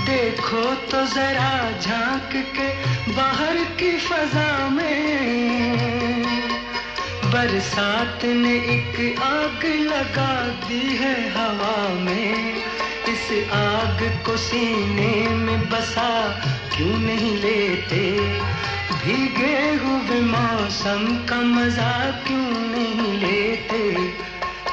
[0.05, 2.67] देखो तो जरा झाँक के
[3.13, 6.23] बाहर की फजा में।
[7.25, 12.55] बरसात ने एक आग लगा दी है हवा में।
[13.09, 16.11] इस आग को सीने में बसा
[16.81, 18.19] क्यों नहीं लेते?
[18.93, 23.93] भीगे हुए मौसम का मज़ा क्यों नहीं लेते?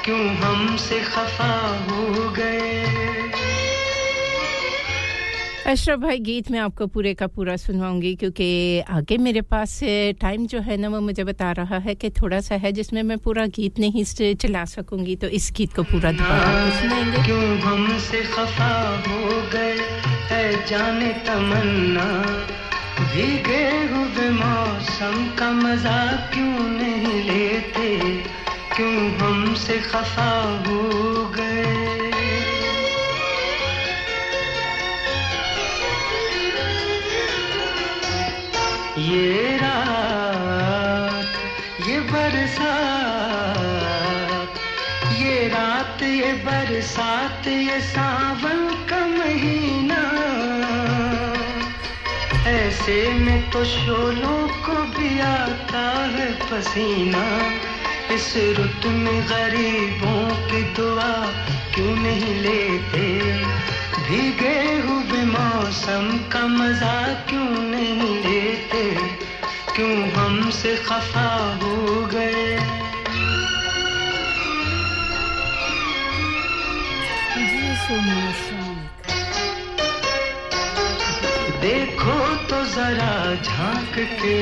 [0.04, 3.47] क्यों हमसे खफा हो गए?
[5.68, 8.46] अशरफ भाई गीत मैं आपको पूरे का पूरा सुनवाऊँगी क्योंकि
[8.90, 9.78] आगे मेरे पास
[10.20, 13.18] टाइम जो है ना वो मुझे बता रहा है कि थोड़ा सा है जिसमें मैं
[13.18, 14.04] पूरा गीत नहीं
[14.34, 18.70] चला सकूँगी तो इस गीत को पूरा दोबारा आपको सुनाएँगे। क्यों हमसे खफा
[19.08, 19.20] हो
[19.52, 19.76] गए
[20.30, 22.08] है जाने तमन्ना
[23.12, 26.00] भीगे हुए मौसम का मज़ा
[26.32, 27.98] क्यों नहीं लेते?
[28.76, 30.30] क्यों हमसे खफा
[30.66, 31.77] हो गए?
[38.98, 41.28] ये रात,
[41.88, 44.54] ये बरसात,
[45.12, 50.18] ये रात, ये बरसात, ये सावन का महीना।
[52.50, 57.52] ऐसे में तो शोलों को भी आता है पसीना।
[58.14, 61.32] इस रुत में गरीबों की दुआ
[61.74, 63.20] क्यों नहीं लेते?
[64.02, 68.17] भीगे हुए मौसम का मज़ा क्यों नहीं
[68.72, 68.94] लेते
[69.74, 71.28] क्यों हमसे खफा
[71.62, 72.56] हो गए?
[81.60, 84.36] देखो तो जरा झाँक के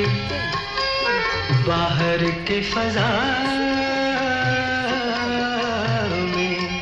[1.69, 3.11] बाहर के फजा
[6.33, 6.81] में।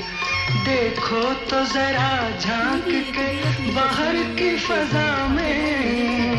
[0.64, 3.28] देखो तो जरा झाँक के
[3.72, 6.33] बाहर की फजा में।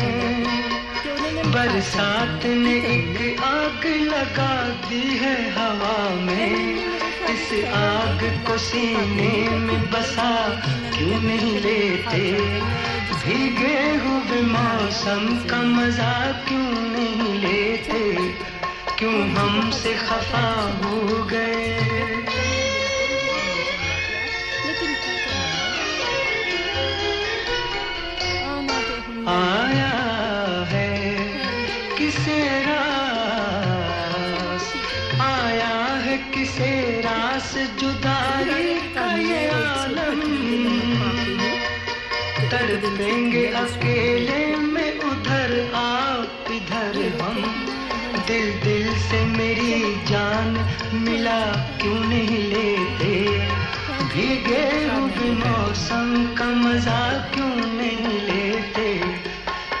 [1.56, 6.56] बरसात ने एक आग लगा दी है हवा में।
[7.24, 10.60] इस आग को सीने में बसा
[10.96, 12.20] क्यों नहीं लेते?
[13.14, 18.28] भीगे हुए मौसम का मज़ा क्यों नहीं लेते?
[18.98, 20.48] क्यों हमसे खफा
[20.84, 21.72] हो गए?
[29.28, 29.95] आया
[43.56, 47.66] अकेले में उधर आप इधर हम।
[48.26, 50.48] दिल दिल से मेरी जान
[50.94, 53.38] मिला, क्यों नहीं लेते?
[54.04, 59.00] भीगे हुए मौसम का मज़ा क्यों नहीं लेते?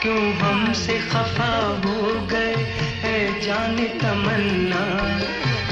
[0.02, 2.54] क्यों हमसे खफा हो गए
[3.02, 4.84] है जान तमन्ना?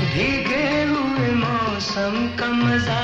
[0.00, 3.03] भीगे हुए मौसम का मज़ा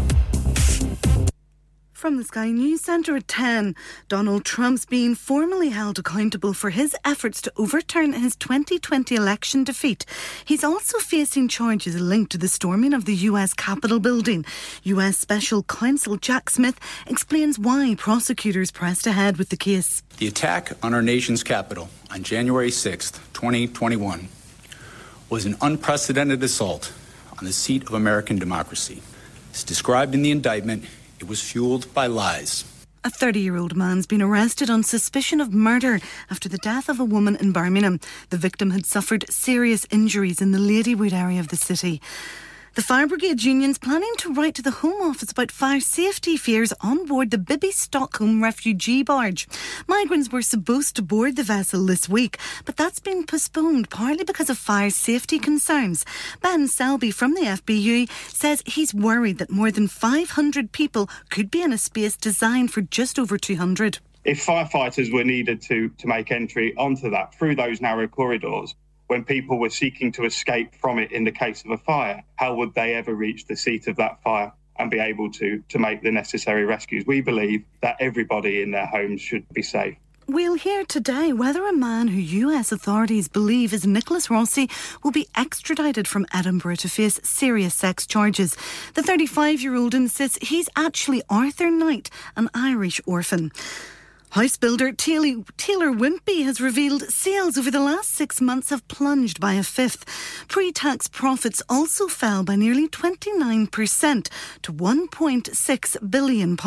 [2.01, 3.75] From the Sky News Centre at 10,
[4.09, 10.07] Donald Trump's being formally held accountable for his efforts to overturn his 2020 election defeat.
[10.43, 14.45] He's also facing charges linked to the storming of the US Capitol building.
[14.81, 20.01] US Special Counsel Jack Smith explains why prosecutors pressed ahead with the case.
[20.17, 24.27] The attack on our nation's capital on January 6th, 2021,
[25.29, 26.93] was an unprecedented assault
[27.37, 29.03] on the seat of American democracy.
[29.51, 30.85] It's described in the indictment,
[31.21, 32.65] it was fueled by lies.
[33.03, 35.99] A 30 year old man's been arrested on suspicion of murder
[36.29, 37.99] after the death of a woman in Birmingham.
[38.29, 42.01] The victim had suffered serious injuries in the Ladywood area of the city.
[42.73, 46.71] The Fire Brigade Union's planning to write to the Home Office about fire safety fears
[46.79, 49.45] on board the Bibby Stockholm refugee barge.
[49.89, 54.49] Migrants were supposed to board the vessel this week, but that's been postponed partly because
[54.49, 56.05] of fire safety concerns.
[56.41, 61.61] Ben Selby from the FBU says he's worried that more than 500 people could be
[61.61, 63.99] in a space designed for just over 200.
[64.23, 68.75] if firefighters were needed to to make entry onto that through those narrow corridors
[69.11, 72.55] when people were seeking to escape from it in the case of a fire how
[72.55, 76.01] would they ever reach the seat of that fire and be able to to make
[76.01, 79.97] the necessary rescues we believe that everybody in their homes should be safe
[80.27, 84.69] We'll hear today whether a man who US authorities believe is Nicholas Rossi
[85.03, 88.55] will be extradited from Edinburgh to face serious sex charges.
[88.93, 93.51] The 35 year old insists he's actually Arthur Knight, an Irish orphan.
[94.31, 99.41] House builder Taylor, Taylor Wimpey has revealed sales over the last six months have plunged
[99.41, 100.05] by a fifth.
[100.47, 104.29] Pre tax profits also fell by nearly 29%
[104.61, 106.57] to £1.6 billion.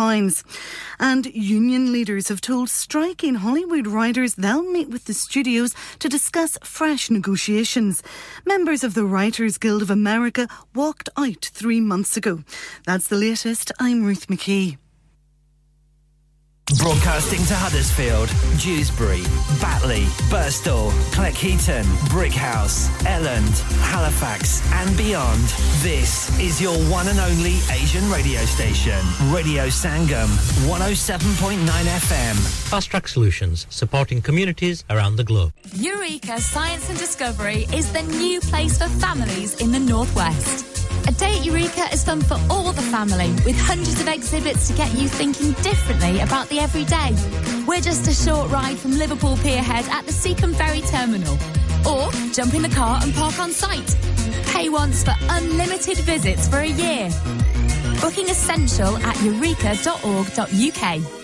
[1.00, 6.58] And union leaders have told striking Hollywood writers they'll meet with the studios to discuss
[6.62, 8.02] fresh negotiations.
[8.44, 12.44] Members of the Writers Guild of America walked out three months ago.
[12.84, 13.72] That's the latest.
[13.80, 14.76] I'm Ruth McKee.
[16.72, 19.22] Broadcasting to Huddersfield, Dewsbury,
[19.60, 25.42] Batley, Birstall, Cleckheaton, Brickhouse, Elland, Halifax, and beyond.
[25.82, 28.98] This is your one and only Asian radio station,
[29.30, 30.26] Radio Sangam,
[30.66, 32.34] 107.9 FM.
[32.70, 35.52] Fast Track Solutions, supporting communities around the globe.
[35.74, 40.70] Eureka Science and Discovery is the new place for families in the Northwest.
[41.06, 44.74] A day at Eureka is fun for all the family, with hundreds of exhibits to
[44.74, 47.14] get you thinking differently about the everyday.
[47.66, 51.34] We're just a short ride from Liverpool Pierhead at the Seacombe Ferry Terminal.
[51.86, 53.96] Or jump in the car and park on site.
[54.46, 57.10] Pay once for unlimited visits for a year.
[58.00, 61.23] Booking essential at eureka.org.uk.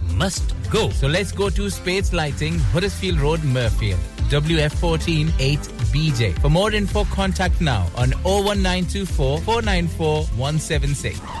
[0.15, 0.89] Must go.
[0.89, 3.99] So let's go to Spades Lighting, Huddersfield Road, Murfield.
[4.29, 6.39] WF14 8BJ.
[6.39, 11.40] For more info, contact now on 01924 494 176.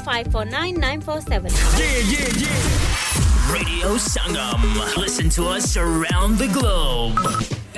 [0.01, 1.51] 549 947.
[1.51, 3.53] Yeah, yeah, yeah.
[3.53, 4.97] Radio Sangam.
[4.97, 7.60] Listen to us around the globe.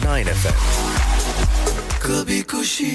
[0.00, 0.52] FM.
[2.02, 2.90] कभी खुशी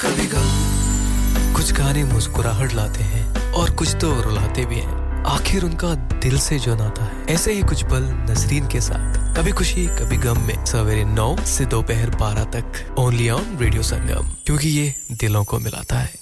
[0.00, 5.94] कभी गम। कुछ गाने मुस्कुराहट लाते हैं और कुछ तो रुलाते भी हैं। आखिर उनका
[5.94, 8.02] दिल से जो नाता है ऐसे ही कुछ पल
[8.32, 13.30] नसरीन के साथ। कभी खुशी कभी गम में सवेरे नौ से दोपहर बारह तक। ओनली
[13.30, 16.20] ऑन रेडियो संगम क्योंकि ये दिलों को मिलाता है।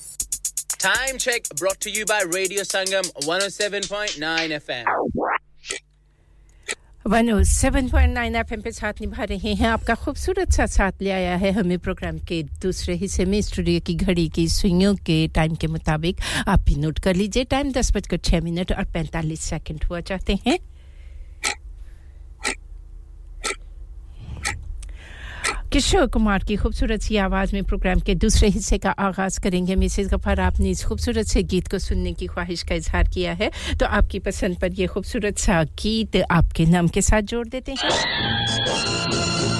[0.78, 4.84] Time check brought to you by Radio Sangam 107.9 FM.
[7.08, 11.78] 107.9 FM पे साथ निभा रहे हैं आपका खूबसूरत सा साथ ले आया है हमें
[11.78, 16.16] प्रोग्राम के दूसरे हिस्से में। स्टूडियो की घड़ी की सुइयों के टाइम के मुताबिक
[16.48, 20.38] आप भी नोट कर लीजिए। टाइम दस बजकर छः मिनट और पैंतालीस सेकंड हुआ। चाहते
[20.46, 20.58] हैं
[25.72, 30.08] किशोर कुमार की खूबसूरत सी आवाज़ में प्रोग्राम के दूसरे हिस्से का आगाज़ करेंगे। मिसेस
[30.08, 33.50] गफार, आपने इस खूबसूरत से गीत को सुनने की ख्वाहिश का इजहार किया है।
[33.80, 39.57] तो आपकी पसंद पर यह खूबसूरत सा गीत आपके नाम के साथ जोड़ देते हैं।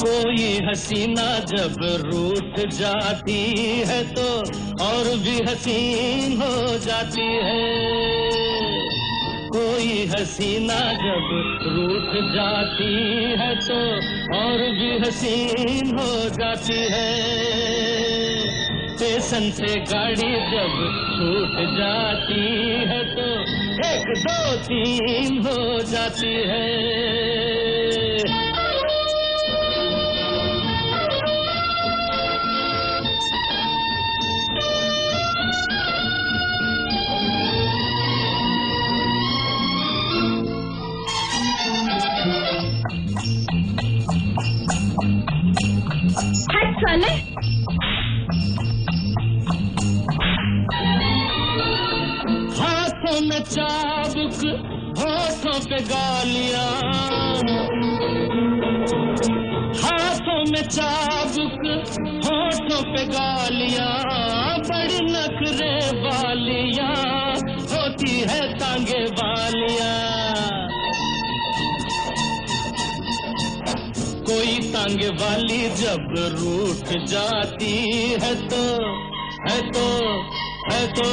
[0.00, 3.38] कोई हसीना जब रूठ जाती
[3.88, 4.28] है तो
[4.84, 7.62] और भी हसीन हो जाती है।
[9.48, 11.32] कोई हसीना जब
[11.68, 12.92] रूठ जाती
[13.40, 13.80] है तो
[14.38, 18.29] और भी हसीन हो जाती है।
[19.00, 20.72] स्टेशन से गाड़ी जब
[21.12, 22.42] छूट जाती
[22.90, 23.28] है तो
[23.88, 26.68] एक दो तीन हो जाती है,
[46.82, 47.59] साले।
[53.20, 54.40] में चाबुक
[54.98, 56.70] होठों पे गालियाँ।
[59.80, 61.64] हाथों में चाबुक,
[62.26, 63.92] होठों पे गालियाँ।
[64.60, 66.94] बड़ी नखरे वालियाँ,
[67.72, 69.98] होती है तांगे वालियाँ।
[74.24, 77.72] कोई तांगे वाली जब रूठ जाती
[78.22, 78.62] है तो
[79.48, 79.86] है तो
[80.70, 81.08] है तो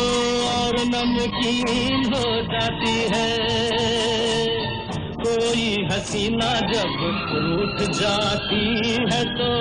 [0.48, 3.30] और नमकीन हो जाती है।
[5.20, 6.96] कोई हसीना जब
[7.34, 8.64] रूठ जाती
[9.12, 9.52] है तो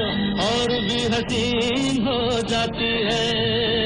[0.47, 3.86] और भी हसीन हो जाती है।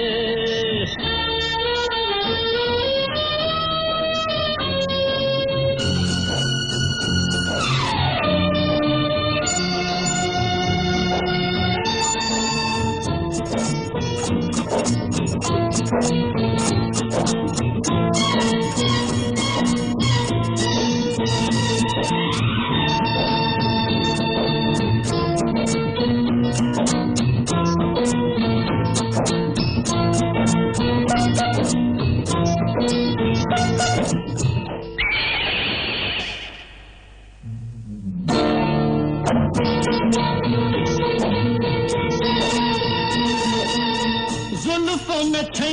[44.63, 45.70] जुल्फों में छैया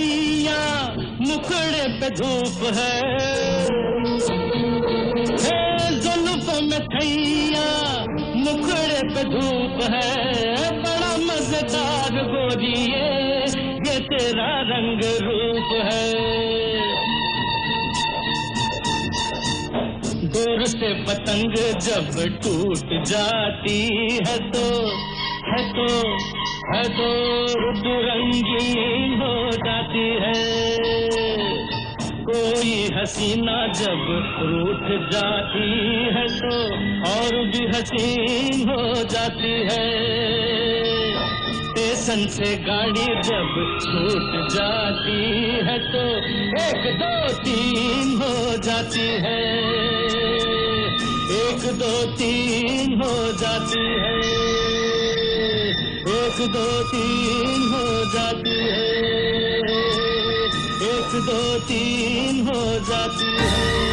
[2.12, 2.96] धूप है।
[6.02, 7.68] जुल्फों में छैया
[8.38, 10.12] मुखड़े पे धूप है।
[10.82, 12.80] बड़ा मज़ेदार गोरी
[13.88, 16.06] ये तेरा रंग रूप है।
[20.28, 22.10] दूर से पतंग जब
[22.44, 23.80] टूट जाती
[24.28, 24.66] है तो
[25.48, 25.88] है तो
[26.68, 27.10] है तो
[28.08, 30.77] रंगीन हो जाती है।
[32.38, 34.02] कोई हसीना जब
[34.48, 35.70] रूठ जाती
[36.16, 36.58] है तो
[37.12, 38.84] और भी हसीन हो
[39.14, 39.86] जाती है।
[41.54, 43.56] स्टेशन से गाड़ी जब
[43.86, 45.18] छूट जाती
[45.68, 46.04] है तो
[46.62, 48.36] एक दो तीन हो
[48.68, 49.42] जाती है।
[51.40, 54.16] एक दो तीन हो जाती है।
[56.18, 58.57] एक दो तीन हो जाती
[61.28, 63.87] दो तीन हो जाती है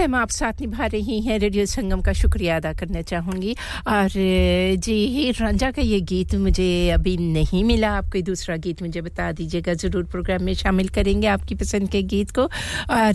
[0.00, 3.52] सैम आप साथ निभा रही हैं। रेडियो संगम का शुक्रिया अदा करना चाहूँगी।
[3.86, 4.08] और,
[4.80, 9.30] जी रंजा का ये गीत मुझे अभी नहीं मिला। आप कोई दूसरा गीत मुझे बता
[9.32, 13.12] दीजिएगा। ज़रूर प्रोग्राम में शामिल करेंगे आपकी पसंद के गीत को। और,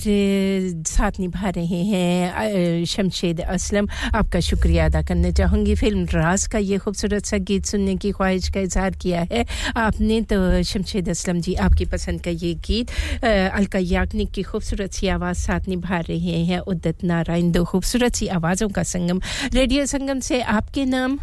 [0.87, 6.77] साथ निभा रहे हैं शमशेद असलम। आपका शुक्रिया अदा करना चाहूँगी। फ़िल्म राज का ये
[6.77, 9.45] खूबसूरत सा गीत सुनने की ख्वाहिश का इजहार किया है।
[9.77, 12.91] आपने तो शमशेद असलम जी, आपकी पसंद का ये गीत
[13.25, 18.27] अलका याग्निक की खूबसूरत सी आवाज़ साथ निभा रहे हैं। उद्दत नारायण दो खूबसूरत सी
[18.35, 19.21] आवाज़ों का संगम।
[19.53, 21.19] रेडियो संगम से आपके नाम।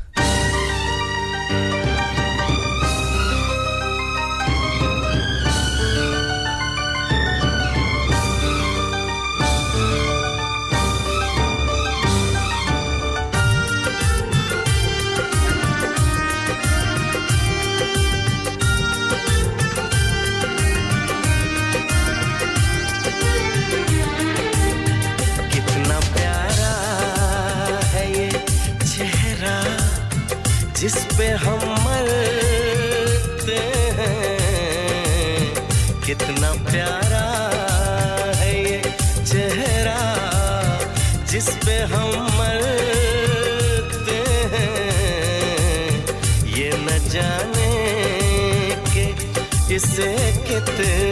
[50.05, 51.11] इसे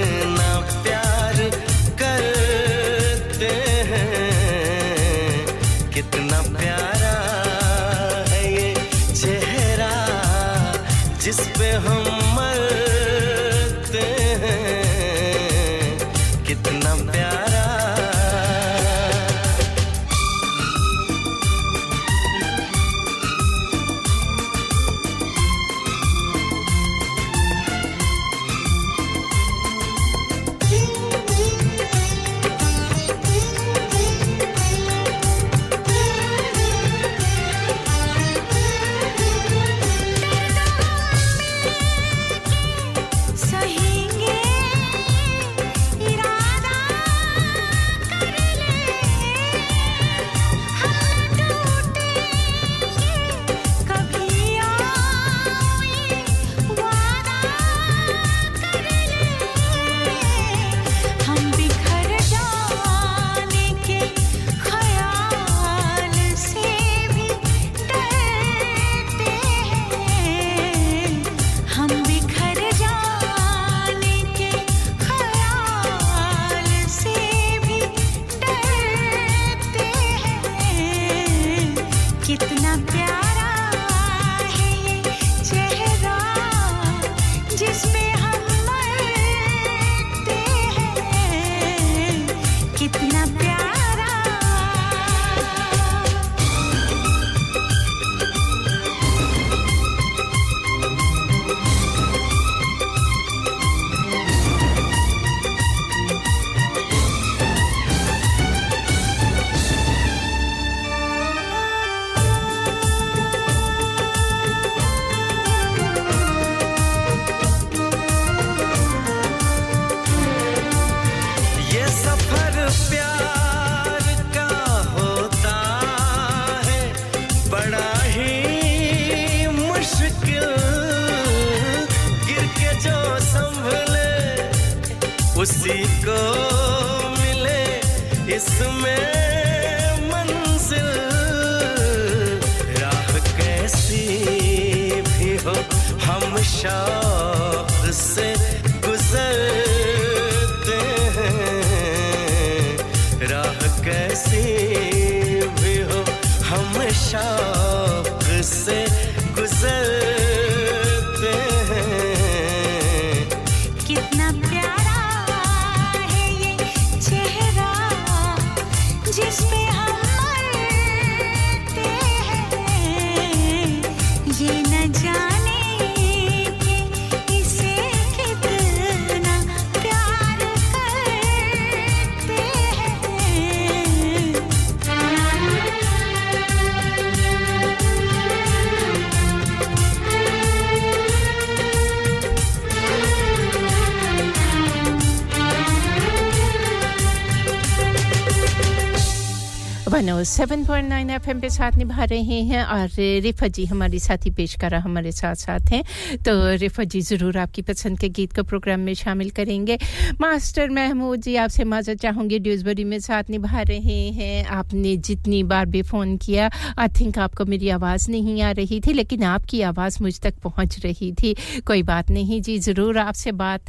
[200.24, 202.88] सेवन पॉइंट नाइन एफ़ पे साथ निभा रहे हैं और
[203.22, 205.82] रिफा जी हमारी साथी पेश करा हमारे साथ साथ हैं।
[206.18, 209.78] तो रिफा जी, ज़रूर आपकी पसंद के गीत को प्रोग्राम में शामिल करेंगे।
[210.20, 215.66] मास्टर महमूद जी, आपसे माजत चाहूँगी ड्यूजबरी में साथ निभा रहे हैं। आपने जितनी बार
[215.66, 219.98] भी फ़ोन किया आई थिंक आपको मेरी आवाज़ नहीं आ रही थी, लेकिन आपकी आवाज़
[220.02, 221.34] मुझ तक पहुँच रही थी।
[221.66, 223.64] कोई बात नहीं जी, ज़रूर आपसे बात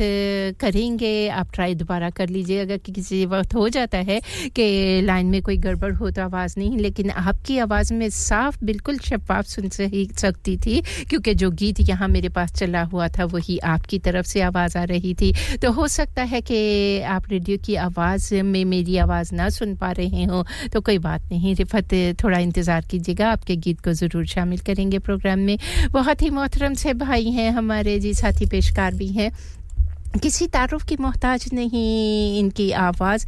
[0.60, 4.20] करेंगे। आप ट्राई दोबारा कर लीजिए। अगर किसी वक्त हो जाता है
[4.56, 8.98] कि लाइन में कोई गड़बड़ हो तो आवाज़ नहीं, लेकिन आपकी आवाज़ में साफ़ बिल्कुल
[9.00, 13.58] शफाफ सुन सही, सकती थी, क्योंकि जो गीत यहाँ मेरे पास चला हुआ था, वही
[13.68, 17.76] आपकी तरफ़ से आवाज़ आ रही थी। तो हो सकता है कि आप रेडियो की
[17.78, 21.94] आवाज़ में मेरी आवाज़ ना सुन पा रहे हो तो कोई बात नहीं, रिफत,
[22.24, 25.58] थोड़ा इंतज़ार कीजिएगा, आपके गीत को ज़रूर शामिल करेंगे प्रोग्राम में।
[25.92, 29.32] बहुत ही मोहतरम से भाई हैं हमारे, जी साथी पेशकार भी हैं।
[30.12, 33.26] किसी तारुफ की मोहताज नहीं इनकी आवाज़।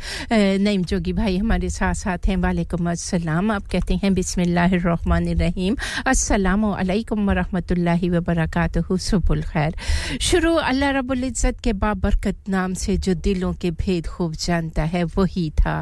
[0.60, 5.76] नईम जोगी भाई हमारे साथ साथ हैं। वालेकुम अस्सलाम। आप कहते हैं बिस्मिल्लाहिर्रहमानिर्रहीम।
[6.08, 9.76] अस्सलाम वालेकुम वरहमतुल्लाहि व बरकातहू सुबुल खैर।
[10.22, 15.04] शुरू अल्लाह रब्बुल इज़्ज़त के बाबरकत नाम से जो दिलों के भेद खूब जानता है
[15.16, 15.78] वही था।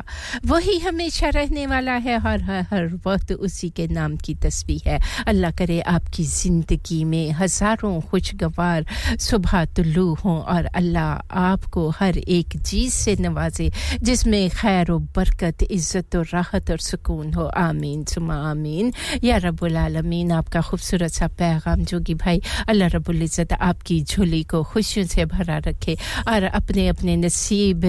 [0.45, 4.99] वही हमेशा रहने वाला है हर हर, हर वक्त उसी के नाम की तस्बीह है।
[5.27, 8.85] अल्लाह करे आपकी ज़िंदगी में हज़ारों खुशगवार
[9.19, 10.65] सुबह तुल्लू हों और
[10.97, 13.69] आपको हर एक चीज़ से नवाजे,
[14.01, 18.91] जिसमें खैर व बरकत, इज़्ज़त और राहत और सुकून हो। आमीन सुमा आमीन।
[19.23, 24.63] या रब्बुल आलमीन, आपका खूबसूरत सा पैगाम जोगी भाई, अल्लाह रब्बुल इज़्ज़त आपकी झोली को
[24.63, 25.97] खुशियों से भरा रखे
[26.27, 27.81] और अपने अपने नसीब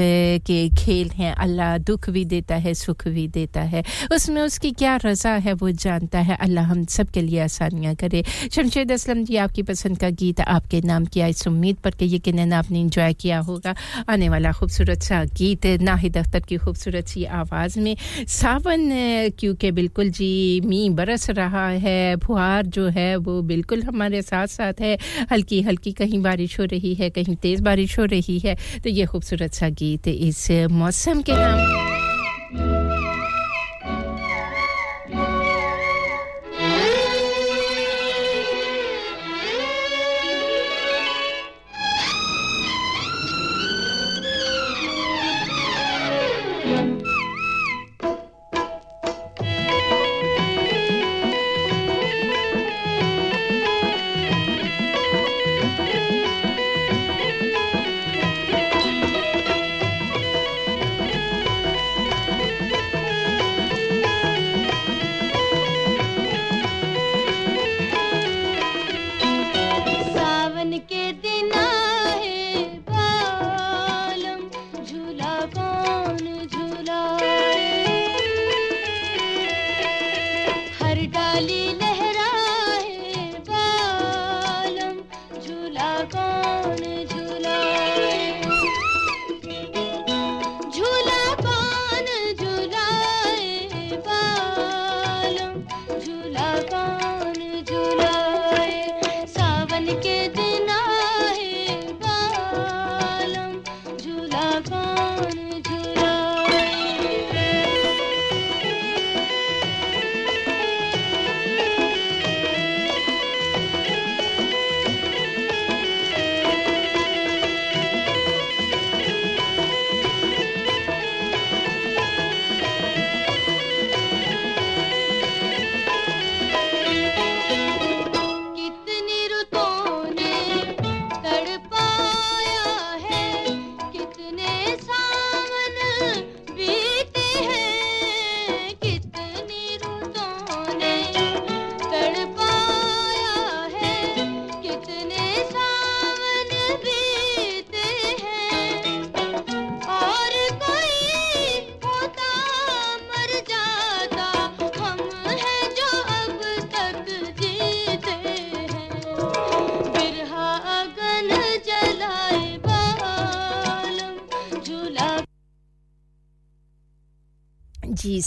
[0.46, 4.96] के खेल हैं। अल्लाह दुख भी देता है, सुख भी देता है। उसमें उसकी क्या
[5.04, 8.22] रज़ा है, वो जानता है। अल्लाह हम सब के लिए आसानियाँ करे।
[8.52, 12.52] शमशेद असलम जी, आपकी पसंद का गीत आपके नाम किया इस उम्मीद पर कि यकीन
[12.52, 13.74] आपने इंजॉय किया होगा।
[14.08, 17.96] आने वाला खूबसूरत सा गीत, नाहिद अख्तर की खूबसूरत सी आवाज़ में
[18.28, 18.90] सावन
[19.38, 24.80] क्योंकि बिल्कुल जी मी बरस रहा है, फुहार जो है वो बिल्कुल हमारे साथ साथ
[24.80, 24.96] है।
[25.32, 29.06] हल्की हल्की कहीं बारिश हो रही है, कहीं तेज़ बारिश हो रही है तो ये
[29.06, 31.60] खूबसूरत सा गीत इस मौसम के नाम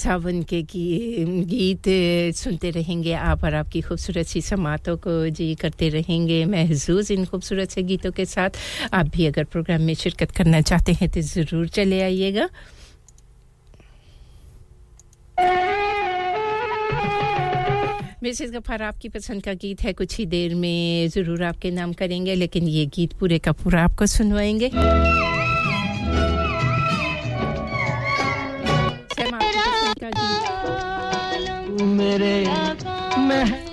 [0.05, 1.87] सावन के गीत
[2.37, 7.69] सुनते रहेंगे आप और आपकी खूबसूरत सी समातों को जी करते रहेंगे। महजूज इन खूबसूरत
[7.71, 8.49] से गीतों के साथ।
[8.93, 12.47] आप भी अगर प्रोग्राम में शिरकत करना चाहते हैं तो ज़रूर चले आइएगा।
[18.23, 22.35] मिसेस गफार, आपकी पसंद का गीत है, कुछ ही देर में ज़रूर आपके नाम करेंगे,
[22.35, 24.69] लेकिन ये गीत पूरे का पूरा आपको सुनवाएँगे।
[32.05, 32.33] मेरे
[33.27, 33.64] मैं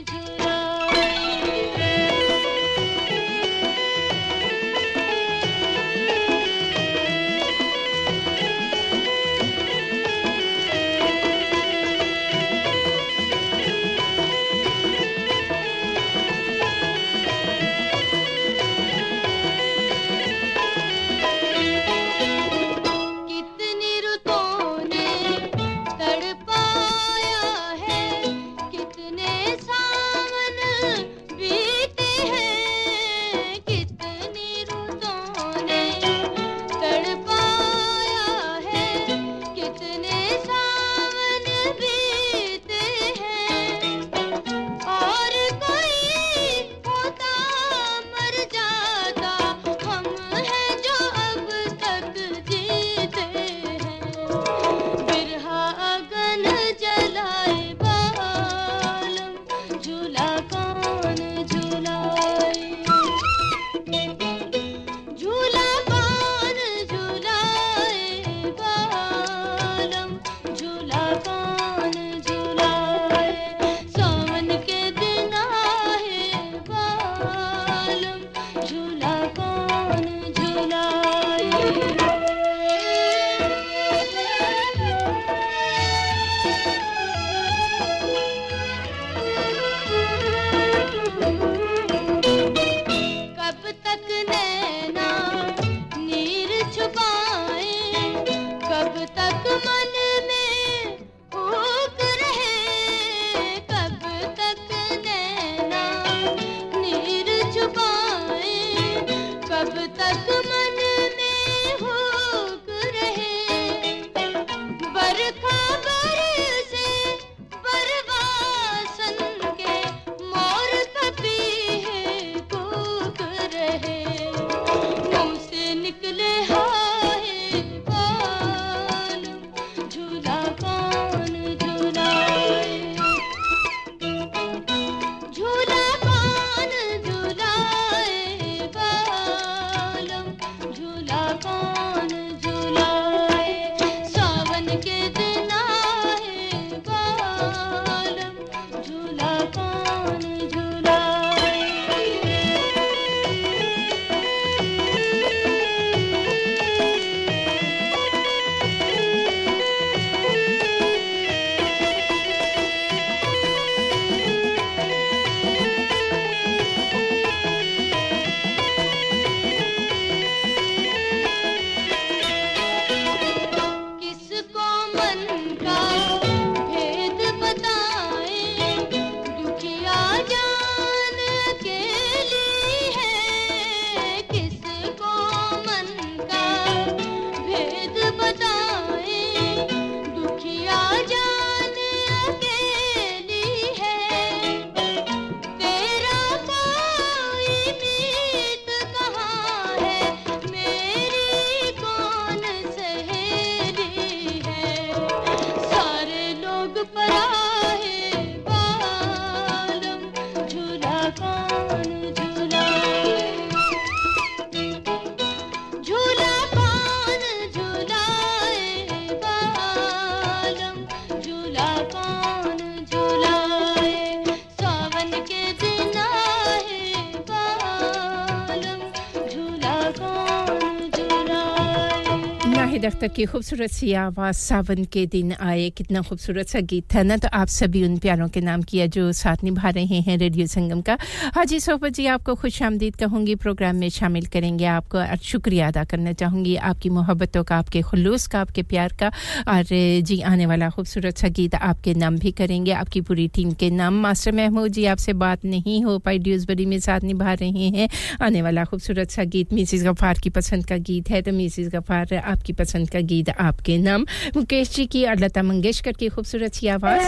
[233.03, 237.17] तक की खूबसूरत सी आवाज़ सावन के दिन आए। कितना खूबसूरत सा गीत था ना?
[237.17, 240.81] तो आप सभी उन प्यारों के नाम किया जो साथ निभा रहे हैं रेडियो संगम
[240.81, 240.97] का।
[241.35, 246.13] हाजी सोहबत जी आपको खुश आमदीद कहूँगी। प्रोग्राम में शामिल करेंगे आपको शुक्रिया अदा करना
[246.13, 249.09] चाहूँगी। आपकी मोहब्बतों का, आपके खलूस का, आपके प्यार का।
[249.49, 249.65] और
[250.03, 254.01] जी, आने वाला खूबसूरत सा गीत आपके नाम भी करेंगे। आपकी पूरी टीम के नाम।
[254.03, 257.89] मास्टर महमूद जी आपसे बात नहीं हो पाई। ड्यूजबरी में साथ निभा रहे हैं।
[258.23, 262.15] आने वाला खूबसूरत सा गीत मिसिज़ गफ़ार की पसंद का गीत है। तो मिसिज़ गफ़ार
[262.15, 264.07] आपकी पसंद का गीत आपके नाम।
[264.37, 267.05] मुकेश जी की और लता मंगेशकर की खूबसूरत सी आवाज़।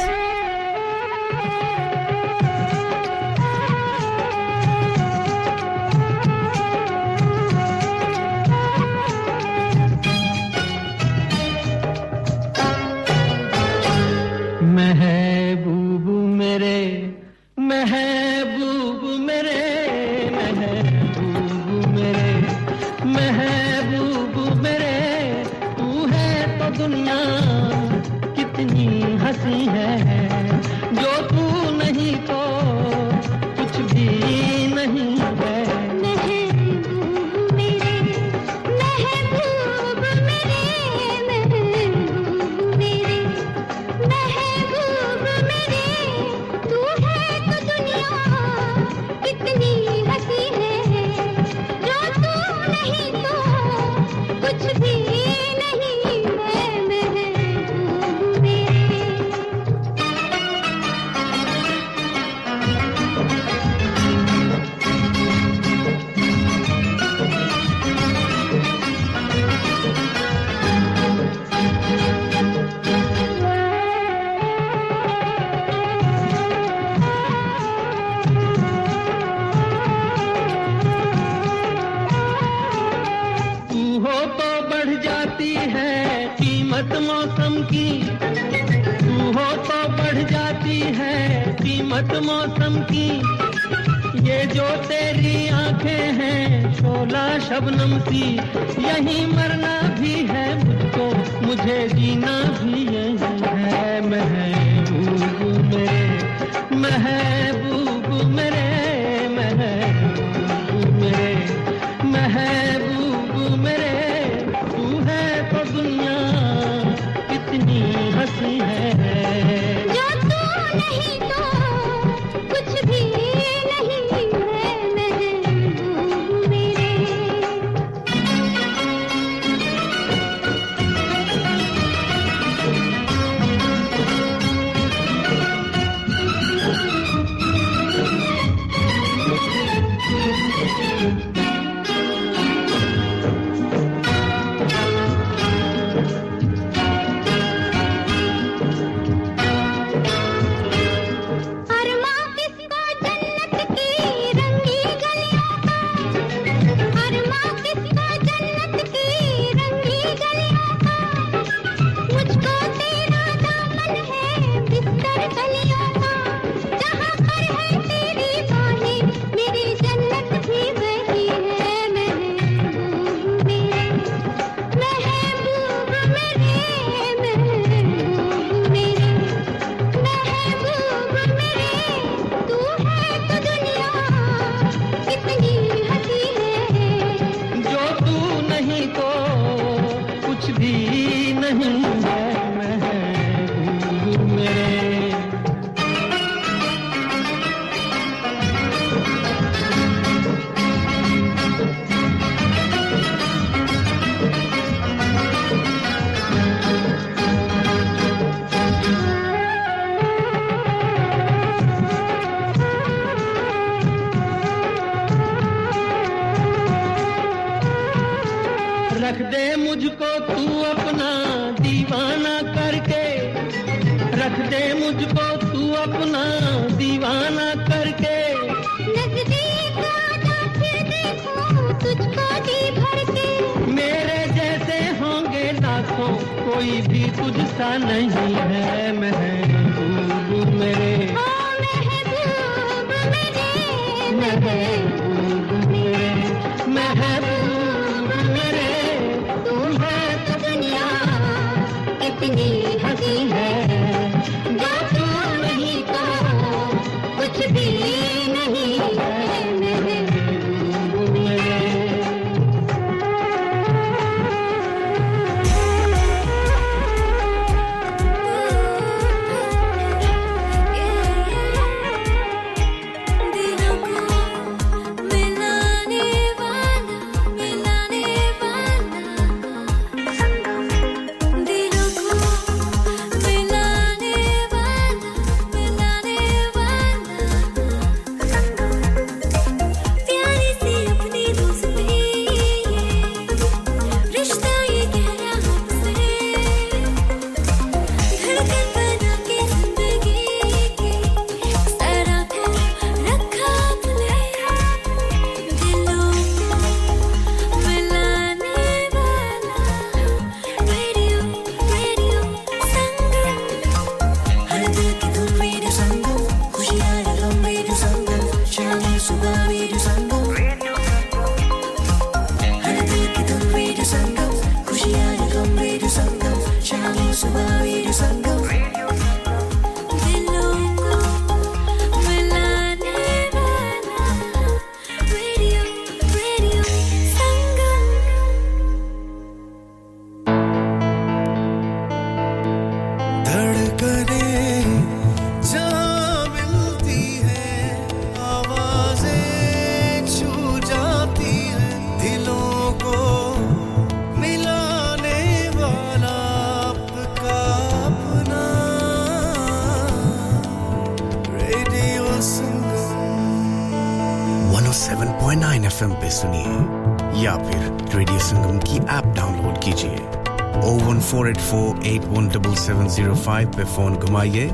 [371.38, 374.46] 01484817705 पे फ़ोन घुमाइए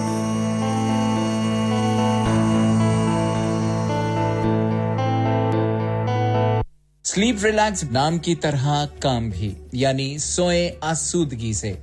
[7.06, 11.83] स्लीप रिलैक्स नाम की तरह काम भी यानी सोए आसूदगी से।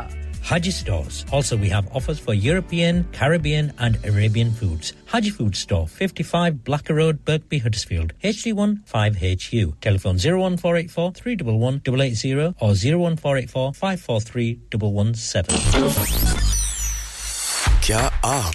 [0.48, 1.16] Haji Stores.
[1.32, 4.92] Also, we have offers for European, Caribbean, and Arabian foods.
[5.06, 9.64] Haji Food Store, 55 Blacker Road, Birkby, Huddersfield, HD1 5HU.
[9.80, 16.46] Telephone 01484 311 880 or 01484 543 117.
[17.86, 18.54] क्या आप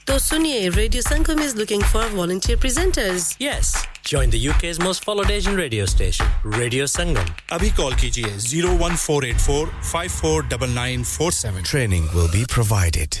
[0.10, 3.70] तो सुनिए Radio Sangam is looking for volunteer presenters Yes,
[4.10, 7.30] join the UK's most followed Asian radio station, Radio Sangam.
[7.58, 11.62] अभी call कीजिए 01484 549947.
[11.70, 13.20] Training will be provided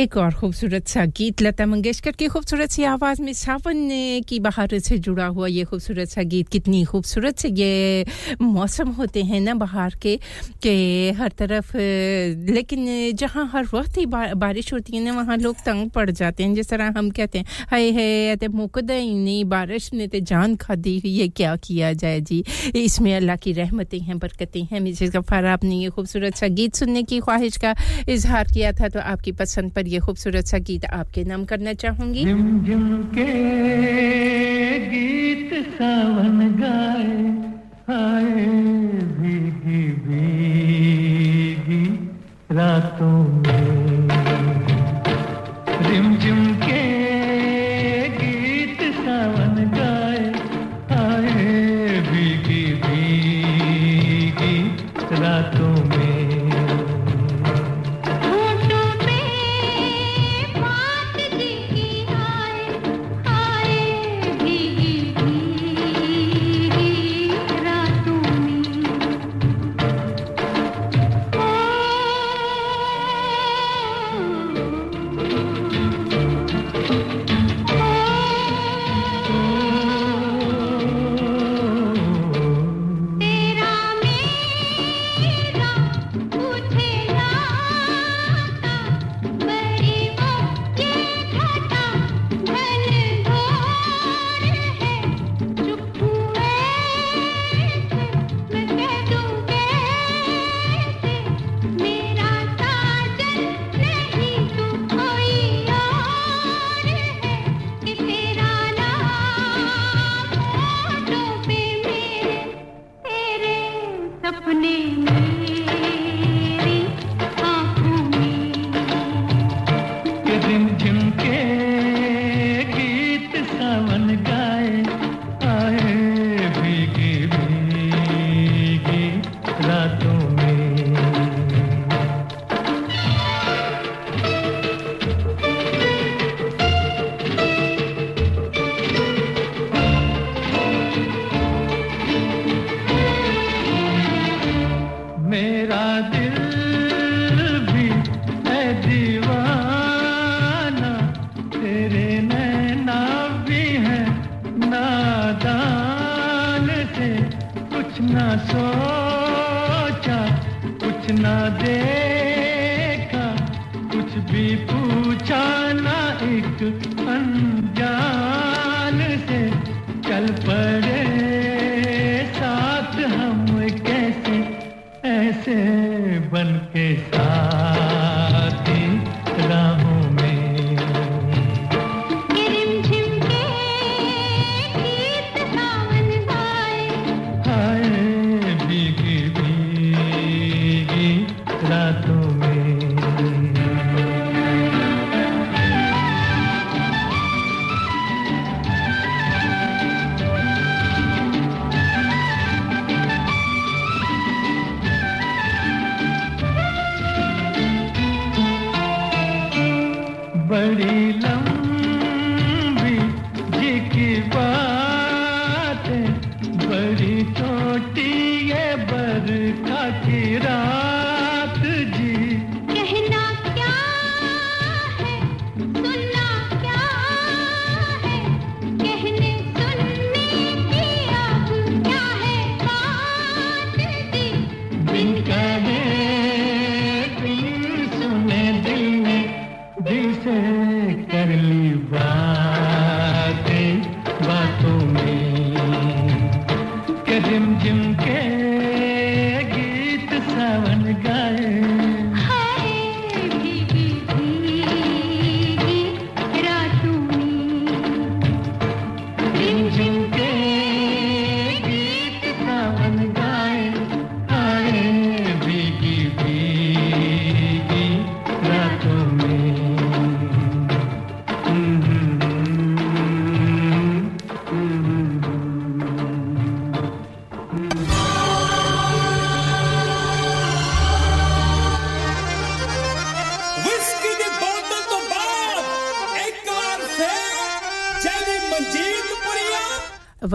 [0.00, 3.88] एक और खूबसूरत सा गीत लता मंगेशकर की खूबसूरत सी आवाज़ में सावन
[4.28, 8.04] की बहार से जुड़ा हुआ ये खूबसूरत सा गीत कितनी खूबसूरत से ये
[8.40, 10.16] मौसम होते हैं ना बहार के
[10.62, 10.72] कि
[11.18, 11.76] हर तरफ़
[12.50, 16.54] लेकिन जहाँ हर वक्त ही बारिश होती है ना वहाँ लोग तंग पड़ जाते हैं
[16.54, 20.56] जिस तरह हम कहते हैं हाय है तो मुकदा ही नहीं बारिश ने तो जान
[20.56, 22.42] खा दी ये क्या किया जाए जी
[22.76, 27.02] इसमें अल्लाह की रहमतें हैं बरकतें हैं मिसेस गफ़ार आपने ये खूबसूरत सा गीत सुनने
[27.04, 27.74] की ख्वाहिश का
[28.08, 32.24] इजहार किया था तो आपकी पसंद पर ये खूबसूरत सा गीत आपके नाम करना चाहूँगी।
[32.24, 32.84] जिम जिम
[33.14, 33.26] के
[34.86, 37.18] गीत सावन गाए,
[37.90, 38.46] आए
[39.18, 41.82] भीगी भीगी
[42.52, 44.19] रातों में।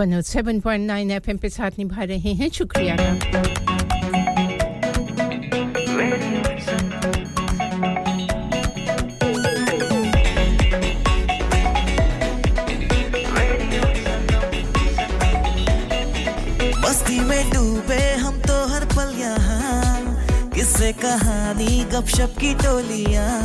[0.05, 3.25] 107.9 एफएम पे साथ निभा रहे हैं। शुक्रिया तो
[20.91, 23.44] का कहानी गपशप की टोलियाँ।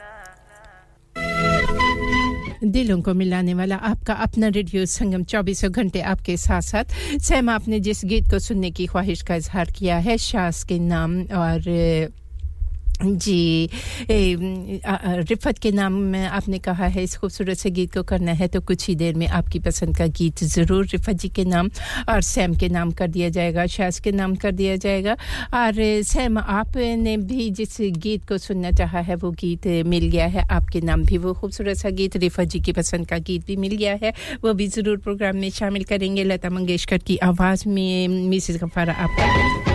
[2.63, 7.79] दिलों को मिलाने वाला आपका अपना रेडियो संगम चौबीसों घंटे आपके साथ साथ। सैम, आपने
[7.79, 11.61] जिस गीत को सुनने की ख्वाहिश का इजहार किया है, शास के नाम और
[13.03, 13.69] जी
[15.29, 18.61] रिफत के नाम में आपने कहा है, इस खूबसूरत से गीत को करना है तो
[18.61, 21.69] कुछ ही देर में आपकी पसंद का गीत ज़रूर रिफत जी के नाम
[22.09, 25.13] और सैम के नाम कर दिया जाएगा, शाज के नाम कर दिया जाएगा।
[25.53, 25.73] और
[26.03, 30.81] सैम, आपने भी जिस गीत को सुनना चाहा है, वो गीत मिल गया है, आपके
[30.81, 33.97] नाम भी वो खूबसूरत सा गीत, रिफत जी की पसंद का गीत भी मिल गया
[34.03, 34.13] है,
[34.43, 39.70] वो भी ज़रूर प्रोग्राम में शामिल करेंगे। लता मंगेशकर की आवाज़ में मिसिस गफारा आपका।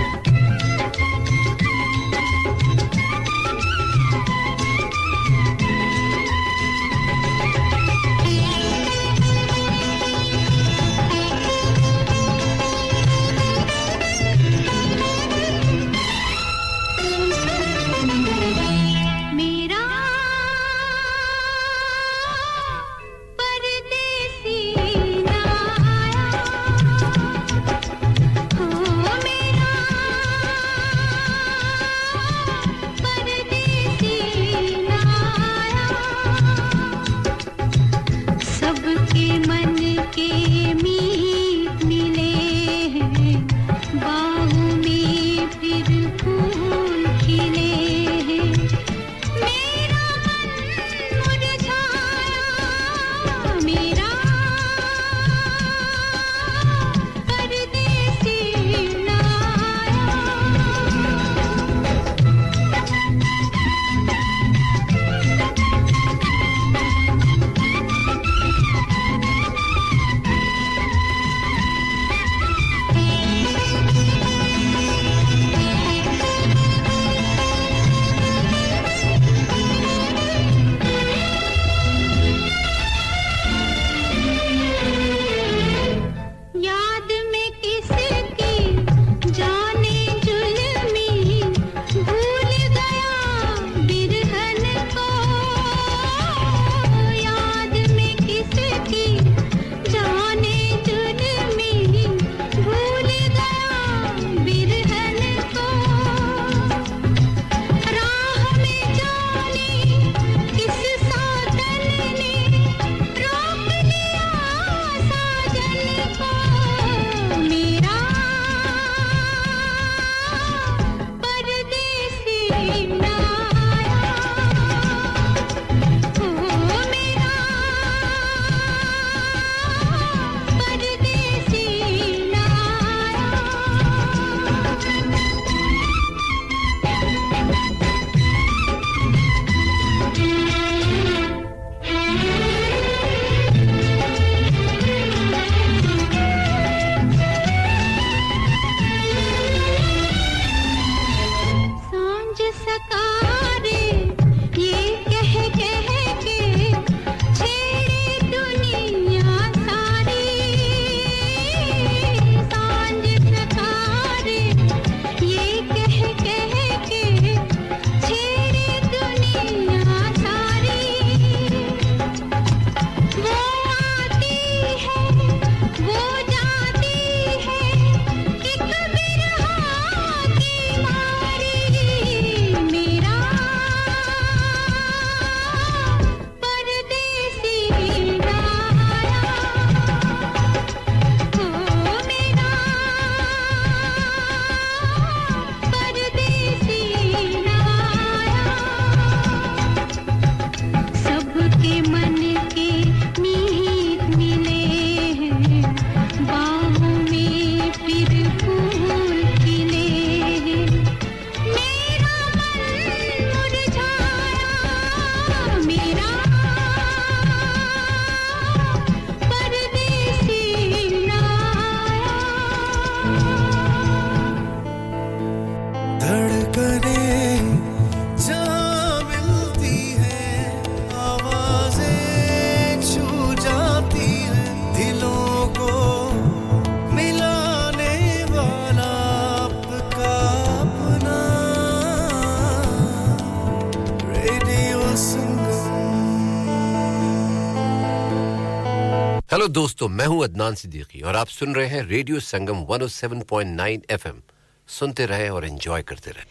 [249.56, 254.22] दोस्तों, मैं हूँ अदनान सिद्दीकी और आप सुन रहे हैं रेडियो संगम 107.9 एफएम।
[254.68, 256.26] सुनते रहें और एंजॉय करते रहें।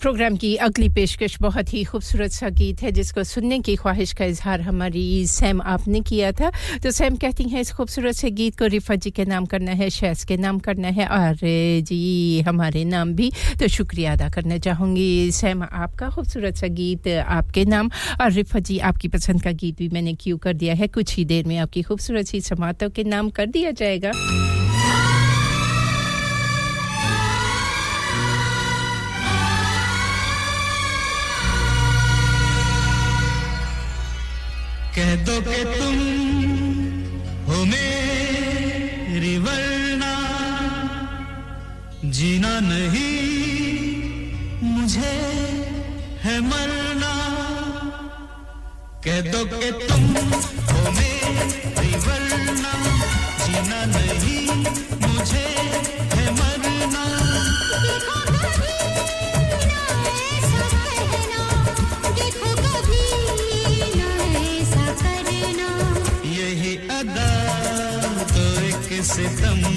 [0.00, 4.24] प्रोग्राम की अगली पेशकश बहुत ही खूबसूरत सा गीत है, जिसको सुनने की ख्वाहिश का
[4.24, 6.50] इजहार हमारी सैम आपने किया था।
[6.82, 9.90] तो सैम कहती हैं, इस खूबसूरत से गीत को रिफा जी के नाम करना है
[9.90, 11.36] शैस के नाम करना है और
[11.82, 13.30] जी, हमारे नाम भी।
[13.60, 18.78] तो शुक्रिया अदा करना चाहूँगी। सैम, आपका खूबसूरत सा गीत, आपके नाम और रिफा जी,
[18.78, 20.88] आपकी पसंद का गीत भी मैंने क्यों कर दिया है?
[20.88, 24.12] कुछ ही देर में आपकी खूबसूरत सी समातों के नाम कर दिया जाएगा।
[34.98, 35.96] कह दो के तुम
[37.46, 40.12] हो मेरी वरना।
[42.04, 43.12] जीना नहीं,
[44.62, 45.14] मुझे
[46.22, 47.12] है मरना।
[49.04, 50.02] कह दो के तुम
[50.66, 52.72] हो मेरी वरना।
[53.46, 54.37] जीना नहीं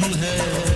[0.04, 0.71] है।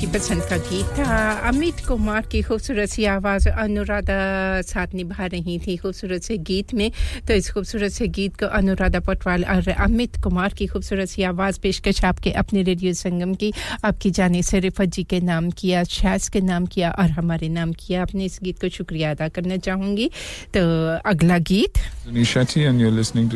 [0.00, 1.12] आपकी पसंद का गीत था।
[1.48, 6.88] अमित कुमार की खूबसूरत सी आवाज़ अनुराधा साथ निभा रही थी खूबसूरत से गीत में।
[7.28, 11.60] तो इस खूबसूरत से गीत को अनुराधा पटवाल और अमित कुमार की खूबसूरत सी आवाज़
[11.60, 13.52] पेशकश आपके अपने रेडियो संगम की,
[13.84, 17.72] आपकी जाने से रिफत जी के नाम किया शाज के नाम किया और हमारे नाम
[17.76, 20.10] किया। अपने इस गीत को शुक्रिया अदा करना चाहूँगी।
[20.56, 20.64] तो
[21.10, 23.28] अगला गीत। Nishati and you're listening.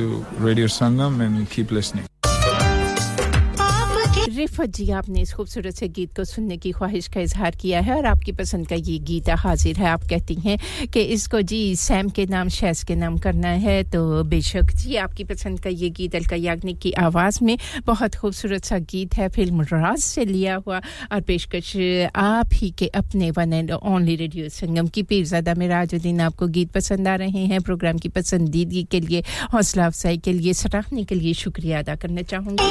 [4.29, 7.97] Rifat ji, आपने इस खूबसूरत से गीत को सुनने की ख्वाहिश का इजहार किया है
[7.97, 10.59] और आपकी पसंद का ये गीत हाजिर है। आप कहती हैं
[10.93, 15.25] कि इसको जी, सैम के नाम शैस के नाम करना है। तो बेशक जी, आपकी
[15.25, 17.57] पसंद का ये गीत अलका याग्निक की आवाज़ में
[17.87, 20.81] बहुत खूबसूरत सा गीत है। फ़िल्म राज से लिया हुआ
[21.13, 21.77] और पेशकश
[22.17, 26.73] आप ही के अपने one and only radio Sangam की पीरजादा में राजुद्दीन आपको गीत
[26.73, 29.23] पसंद आ रहे हैं। प्रोग्राम की पसंदीदगी के लिए,
[29.53, 32.63] हौसला अफजाई के लिए, सराहने के लिए शुक्रिया अदा करना चाहूँगी।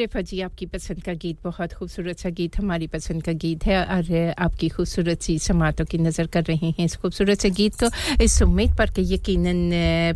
[0.00, 3.84] रिफा जी आपकी पसंद का गीत, बहुत खूबसूरत सा गीत हमारी पसंद का गीत है
[3.84, 7.90] और आपकी खूबसूरत सी समातों की नज़र कर रहे हैं इस खूबसूरत से गीत को।
[8.24, 9.70] इस उम्मीद पर कि यकीनन,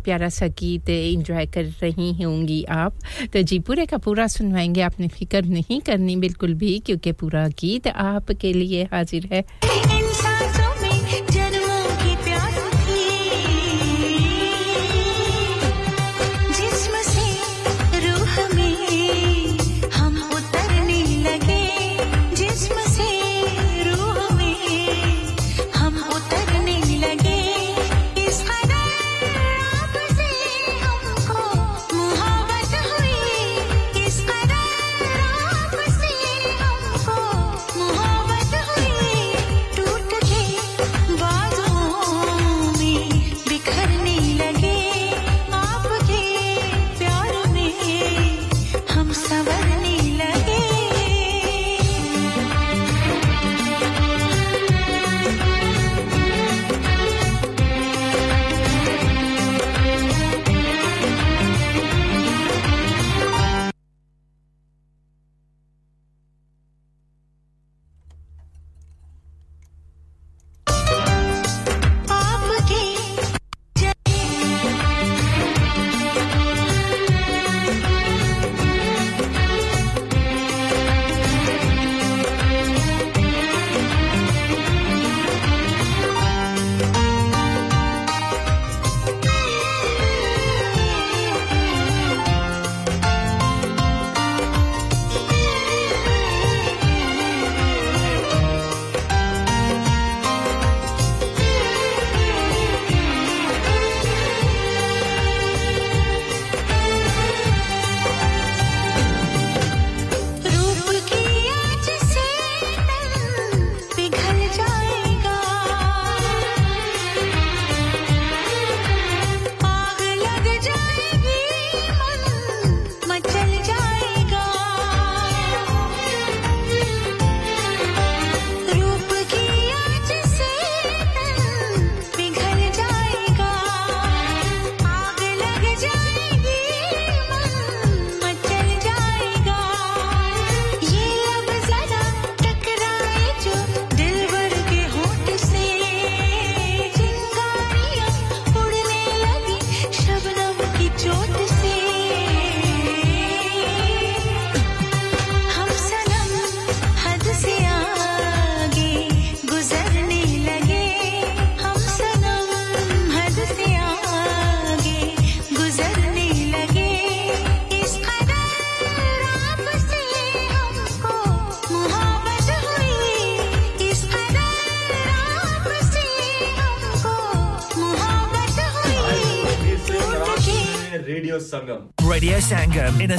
[0.05, 2.99] प्यारा सा गीत एंजॉय कर रही होंगी आप।
[3.33, 7.87] तो जी, पूरे का पूरा सुनवाएँगे, आपने फ़िक्र नहीं करनी बिल्कुल भी, क्योंकि पूरा गीत
[7.87, 9.94] आपके लिए हाजिर है।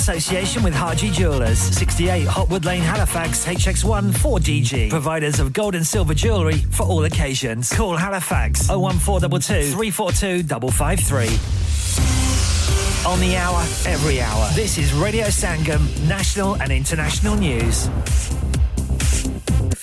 [0.08, 4.88] Association with Harji Jewelers, 68 Hotwood Lane, Halifax, HX1 4DG.
[4.88, 7.72] Providers of gold and silver jewellery for all occasions.
[7.72, 11.26] Call Halifax 01422 342 553.
[13.10, 14.48] On the hour, every hour.
[14.54, 17.88] This is Radio Sangam, national and international news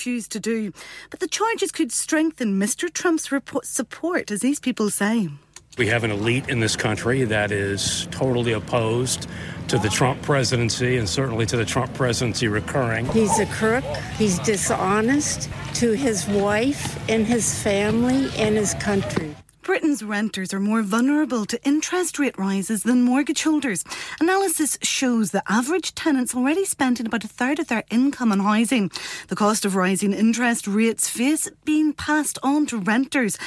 [0.04, 0.74] to do.
[1.12, 2.92] But the charges could strengthen Mr.
[2.92, 5.30] Trump's report support, as these people say.
[5.76, 9.28] We have an elite in this country that is totally opposed
[9.70, 13.08] to the Trump presidency and certainly to the Trump presidency recurring.
[13.08, 13.84] He's a crook.
[14.20, 19.36] He's dishonest to his wife and his family and his country.
[19.64, 23.84] Britain's renters are more vulnerable to interest rate rises than mortgage holders.
[24.20, 28.92] Analysis shows that average tenants already spend about a third of their income on housing.
[29.30, 33.38] The cost of rising interest rates face being passed on to renters.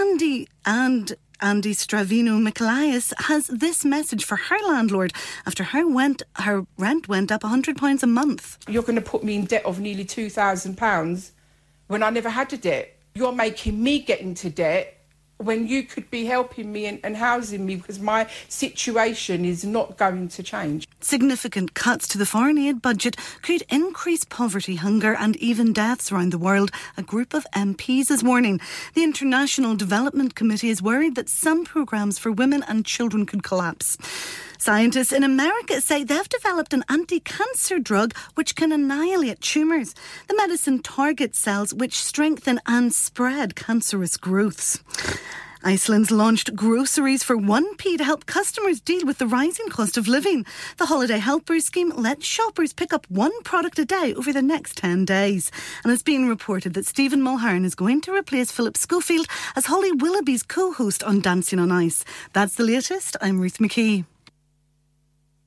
[0.00, 5.12] Andy and Andy Stravino Michaelias has this message for her landlord
[5.44, 8.58] after her went her rent went up £100 a month.
[8.68, 11.30] You're going to put me in debt of nearly £2,000
[11.88, 12.96] when I never had a debt.
[13.14, 14.95] You're making me get into debt
[15.38, 19.96] when you could be helping me and, and, housing me because my situation is not
[19.96, 20.88] going to change.
[21.00, 26.32] Significant cuts to the foreign aid budget could increase poverty, hunger, and even deaths around
[26.32, 28.60] the world, a group of MPs is warning.
[28.94, 33.98] The International Development Committee is worried that some programmes for women and children could collapse.
[34.58, 39.94] Scientists in America say they've developed an anti cancer drug which can annihilate tumours.
[40.28, 44.80] The medicine targets cells which strengthen and spread cancerous growths.
[45.62, 50.46] Iceland's launched groceries for 1p to help customers deal with the rising cost of living.
[50.76, 54.76] The Holiday Helpers scheme lets shoppers pick up one product a day over the next
[54.76, 55.50] 10 days.
[55.82, 59.26] And it's been reported that Stephen Mulhern is going to replace Philip Schofield
[59.56, 62.04] as Holly Willoughby's co host on Dancing on Ice.
[62.32, 63.16] That's the latest.
[63.20, 64.04] I'm Ruth McKee.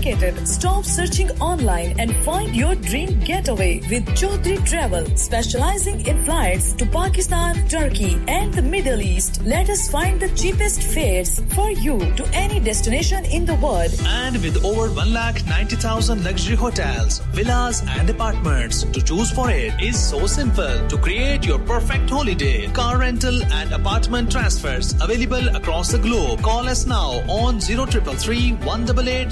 [0.00, 6.86] Stop searching online and find your dream getaway with Chaudhry Travel, specializing in flights to
[6.86, 9.42] Pakistan, Turkey, and the Middle East.
[9.44, 13.92] Let us find the cheapest fares for you to any destination in the world.
[14.06, 20.26] And with over 1,90,000 luxury hotels, villas, and apartments to choose for it is so
[20.26, 22.68] simple to create your perfect holiday.
[22.68, 26.40] Car rental and apartment transfers available across the globe.
[26.40, 29.30] Call us now on 0333 188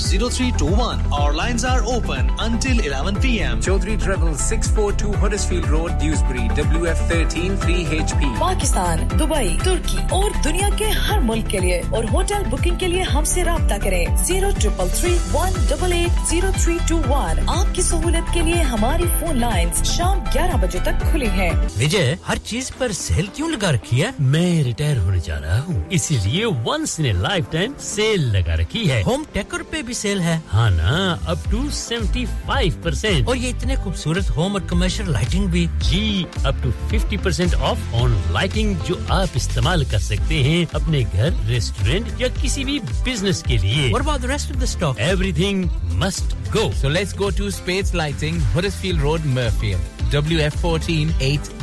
[0.59, 1.13] 0121.
[1.13, 3.61] Our lines are open until 11 p.m.
[3.61, 8.23] Chaudhry Travel 642 Huddersfield Road, Dewsbury, WF13 3HP.
[8.39, 13.03] Pakistan Dubai तुर्की और दुनिया के हर मुल्क के लिए और hotel booking के लिए
[13.11, 18.27] हमसे रब्ता करें zero triple three one double eight zero three two one आपकी सहूलत
[18.35, 22.93] के लिए हमारी फ़ोन लाइन शाम ग्यारह बजे तक खुली है विजय हर चीज़ पर
[23.03, 27.13] सेल क्यों लगा रखी है मैं रिटायर होने जा रहा हूँ इसीलिए once in a
[27.53, 30.93] lifetime sale लगा रखी है होम टेकर पे भी सेल है हाँ ना
[31.29, 36.63] अप टू 75 परसेंट और ये इतने खूबसूरत होम और कमर्शियल लाइटिंग भी। जी up
[36.63, 42.21] to 50 percent off on lighting जो आप इस्तेमाल कर सकते हैं अपने घर रेस्टोरेंट
[42.21, 45.65] या किसी भी बिज़नेस के लिए। और about the rest of the stock everything
[46.03, 51.11] must go so let's go to space lighting Huddersfield Road Mirfield WF14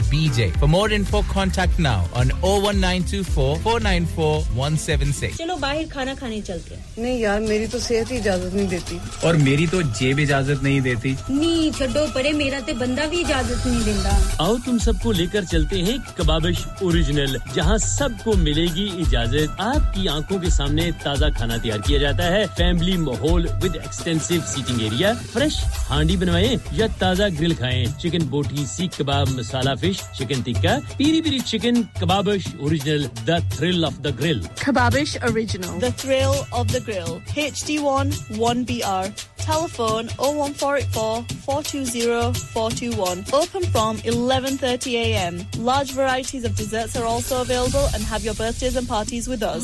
[0.06, 0.57] 8BJ.
[0.60, 5.38] For more info, contact now on 01924 494 176.
[5.38, 8.99] चलो बाहर खाना खाने चलते हैं। नहीं यार मेरी तो सेहत ही इजाज़त नहीं देती।
[9.27, 13.68] और मेरी तो जेब इजाज़त नहीं देती। नहीं छोड़ो परे मेरा ते बंदा भी इजाज़त
[13.68, 20.07] नहीं देता आओ तुम सबको लेकर चलते हैं कबाबिश ओरिजिनल जहाँ सबको मिलेगी इजाज़त। आपकी
[20.07, 25.14] आँखों के सामने ताज़ा खाना तैयार किया जाता है। फैमिली माहौल with extensive seating area
[25.34, 30.82] fresh handi बनवाएँ या ताज़ा ग्रिल खाएँ। Chicken boti seekh kebab masala fish Chicken tikka,
[30.98, 34.40] piri piri chicken, Kababish original, the thrill of the grill.
[34.56, 37.22] Kababish original, the thrill of the grill.
[37.36, 39.26] HD1 1BR.
[39.38, 43.26] Telephone 01484 420 421.
[43.32, 45.46] Open from 11:30 a.m.
[45.60, 49.64] Large varieties of desserts are also available, and have your birthdays and parties with us.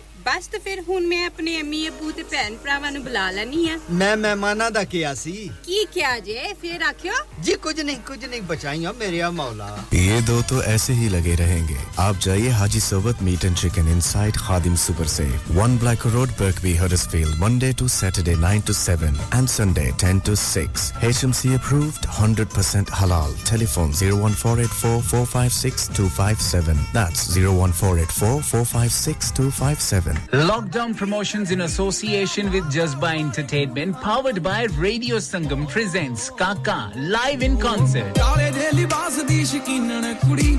[0.26, 3.78] ਬਸ ਤੇ ਫਿਰ ਹੁਣ ਮੈਂ ਆਪਣੇ ਅੰਮੀ ਅੱਬੂ ਤੇ ਭੈਣ ਭਰਾਵਾਂ ਨੂੰ ਬੁਲਾ ਲੈਣੀ ਆ
[3.98, 5.32] ਮੈਂ ਮਹਿਮਾਨਾਂ ਦਾ ਕਿਹਾ ਸੀ
[5.64, 7.12] ਕੀ ਕਿਹਾ ਜੇ ਫਿਰ ਆਖਿਓ
[7.46, 11.34] जी कुछ नहीं कुछ नहीं बचाइया मेरे या मौला ये दो तो ऐसे ही लगे
[11.40, 15.26] रहेंगे आप जाइए Haji Sobat meat and chicken inside Khadim super से
[15.58, 20.36] one Black Road Birkby Huddersfield Monday to Saturday 9 to 7 and Sunday 10 to
[20.46, 30.16] 6 HMC approved 100% halal telephone 01484 456 257 that's 01484 456 257
[30.48, 37.56] Lockdown promotions in association with Jazba Entertainment, powered by Radio Sangam, presents Kaka live in
[37.58, 38.12] concert.
[38.18, 40.58] ਕਾਲੇ ਦੇ ਲਿਬਾਸ ਦੀ ਸ਼ਕੀਨਣ ਕੁੜੀ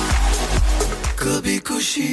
[1.19, 2.07] कभी खुशी,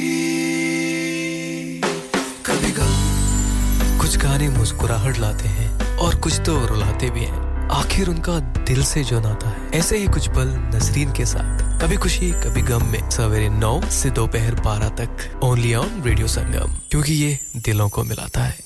[2.45, 8.39] कभी गम। कुछ गाने मुस्कुराहट लाते हैं और कुछ तो रुलाते भी हैं। आखिर उनका
[8.39, 12.61] दिल से जो नाता है, ऐसे ही कुछ पल नजरीन के साथ। कभी खुशी, कभी
[12.61, 17.89] गम में सवेरे नौ से दोपहर बारह तक ओनली ऑन रेडियो संगम क्योंकि ये दिलों
[17.89, 18.57] को मिलाता है।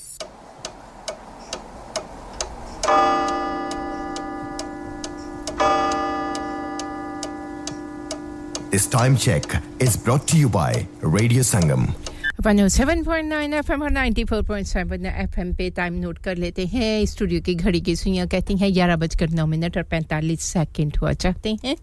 [8.74, 9.44] This time check
[9.78, 11.82] is brought to you by Radio Sangam.
[12.42, 17.96] 107.9 FM और 94.7 FM पे टाइम नोट कर लेते हैं। स्टूडियो की घड़ी की
[17.96, 21.76] सुइयाँ कहती हैं 11 बजकर 9 मिनट और 45 सेकंड हुआ। चाहते हैं?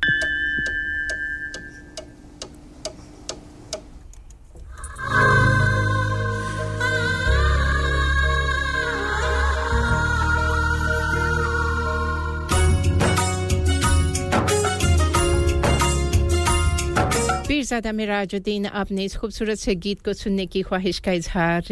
[17.71, 21.63] पीरजादा मिराजुद्दीन आपने इस खूबसूरत से गीत को सुनने की ख्वाहिश का इजहार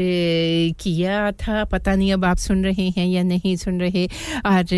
[0.79, 4.05] किया था। पता नहीं अब आप सुन रहे हैं या नहीं सुन रहे।
[4.47, 4.71] और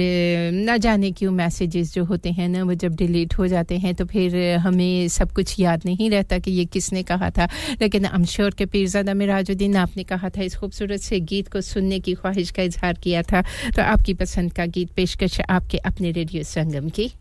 [0.66, 4.06] ना जाने क्यों मैसेजेस जो होते हैं ना, वो जब डिलीट हो जाते हैं तो
[4.06, 7.48] फिर हमें सब कुछ याद नहीं रहता कि ये किसने कहा था।
[7.82, 12.00] लेकिन एम श्योर के पीरजादा मिराजुद्दीन आपने कहा था इस खूबसूरत से गीत को सुनने
[12.00, 13.42] की ख्वाहिश का इजहार किया था।
[13.76, 17.12] तो आपकी पसंद का गीत पेशकश आपके अपने रेडियो संगम की।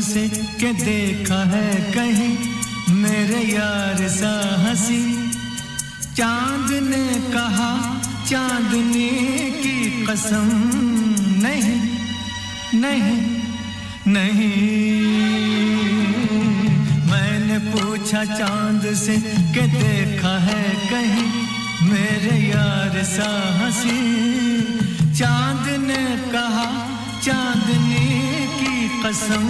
[0.00, 0.28] से
[0.60, 2.36] के देखा है कहीं
[2.94, 4.32] मेरे यार सा
[4.62, 5.02] हँसी।
[6.16, 7.70] चाँद ने कहा,
[8.28, 9.08] चांदनी
[9.62, 10.48] की कसम
[11.42, 11.78] नहीं
[12.80, 13.18] नहीं
[14.06, 14.52] नहीं।
[17.10, 19.16] मैंने पूछा, चाँद से
[19.54, 21.28] के देखा है कहीं
[21.90, 24.00] मेरे यार सा हँसी।
[25.18, 26.68] चाँद ने कहा,
[27.24, 27.85] चांदनी
[29.06, 29.44] कसम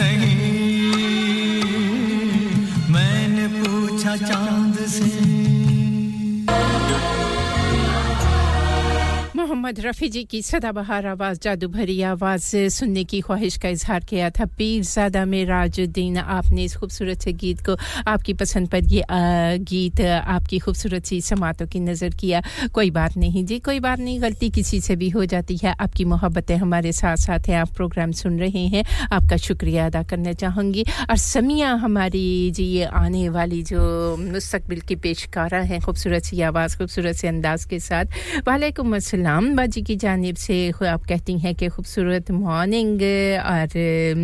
[0.00, 0.36] नहीं।
[2.90, 5.39] मैंने पूछा चाँद से
[9.60, 14.28] मोहम्मद रफ़ी जी की सदाबहार आवाज़ जादू भरी आवाज़ सुनने की ख्वाहिश का इजहार किया
[14.32, 17.76] था। पीरजादा में आपने इस खूबसूरत से गीत को,
[18.08, 19.04] आपकी पसंद पर ये
[19.60, 22.42] गीत आपकी खूबसूरत सी समातों की नज़र किया।
[22.72, 26.04] कोई बात नहीं जी, कोई बात नहीं, गलती किसी से भी हो जाती है। आपकी
[26.04, 30.84] मोहब्बतें हमारे साथ साथ हैं, आप प्रोग्राम सुन रहे हैं। आपका शुक्रिया अदा करना चाहूँगी।
[31.10, 36.78] और समिया हमारी जी, ये आने वाली जो मुस्तबिल की पेशकारा हैं, खूबसूरत सी आवाज़,
[36.78, 38.04] खूबसूरत से अंदाज के साथ।
[38.48, 40.56] वालेकुम अस्सलाम। सलाम बाजी की जानब से
[40.86, 43.02] आप कहती हैं कि खूबसूरत मॉर्निंग
[43.42, 43.68] और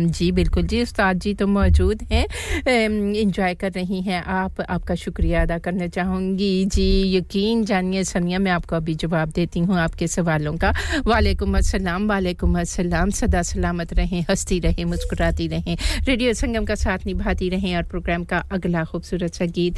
[0.07, 2.23] जी, बिल्कुल जी, उस्ताद जी तो मौजूद हैं।
[2.63, 8.51] इंजॉय कर रही हैं आप। आपका शुक्रिया अदा करना चाहूँगी। जी, यकीन जानिए, सनिया, मैं
[8.51, 10.71] आपको अभी जवाब देती हूँ आपके सवालों का।
[11.05, 15.75] वालेकुम अस्सलाम वालेकुम अस्सलाम। सदा सलामत रहें, हंसती रहें, मुस्कुराती रहें,
[16.07, 19.75] रेडियो संगम का साथ निभाती रहें, और प्रोग्राम का अगला खूबसूरत सा गीत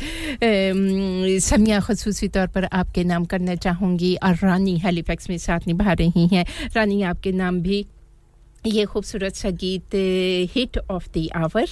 [1.41, 6.27] समिया खसूसी तौर पर आपके नाम करना चाहूँगी। और रानी हेलीफैक्स में साथ निभा रही
[6.33, 6.45] हैं।
[6.75, 7.85] रानी आपके नाम भी
[8.67, 9.95] ये खूबसूरत सा गीत
[10.55, 11.67] hit of the hour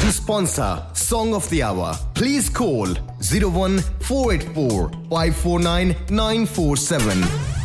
[0.00, 1.88] To sponsor Song of the Hour,
[2.18, 2.94] please call
[3.30, 7.57] 01484 549 947.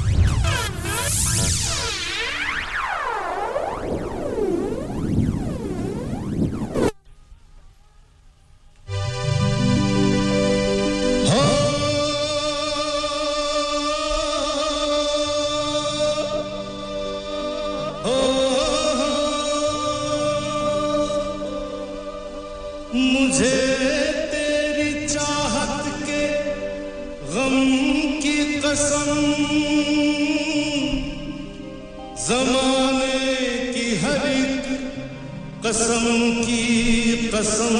[35.73, 36.05] कसम
[36.39, 37.77] की कसम,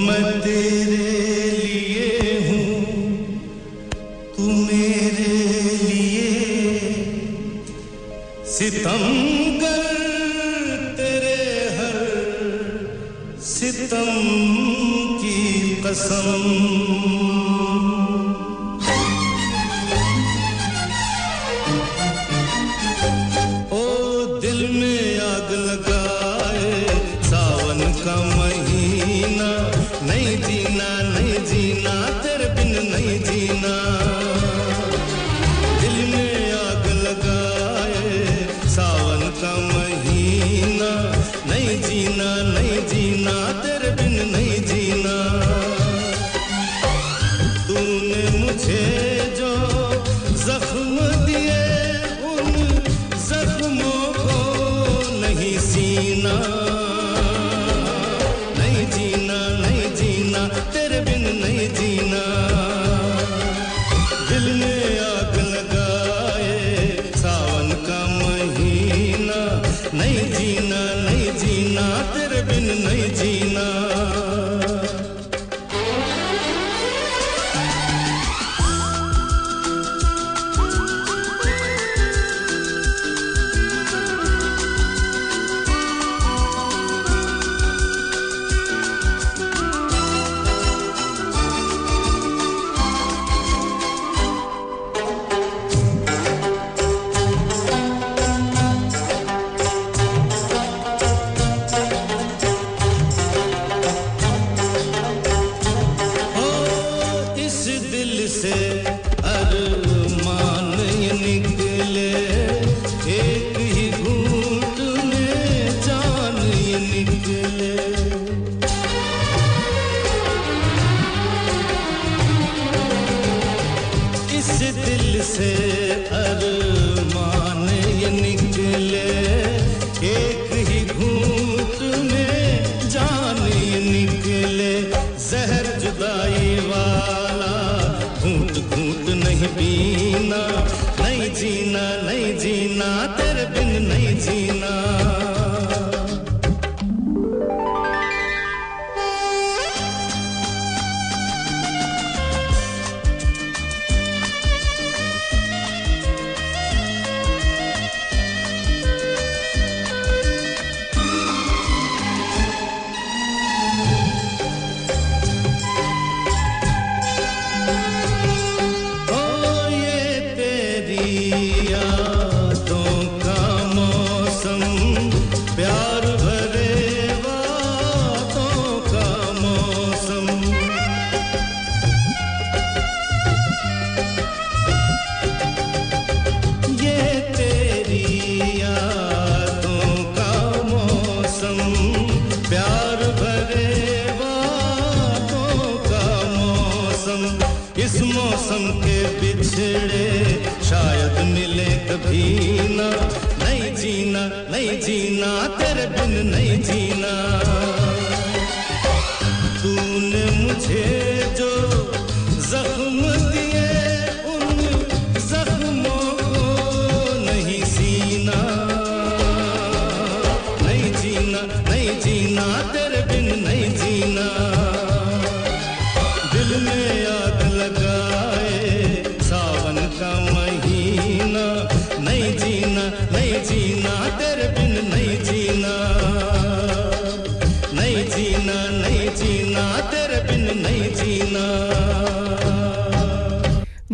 [0.00, 1.08] मैं तेरे
[1.50, 2.66] लिए हूँ,
[4.36, 5.34] तू मेरे
[5.80, 6.28] लिए।
[8.48, 9.02] सितम
[9.60, 9.82] कर
[10.98, 11.36] तेरे
[11.78, 11.98] हर
[13.44, 14.22] सितम
[15.18, 16.73] की कसम।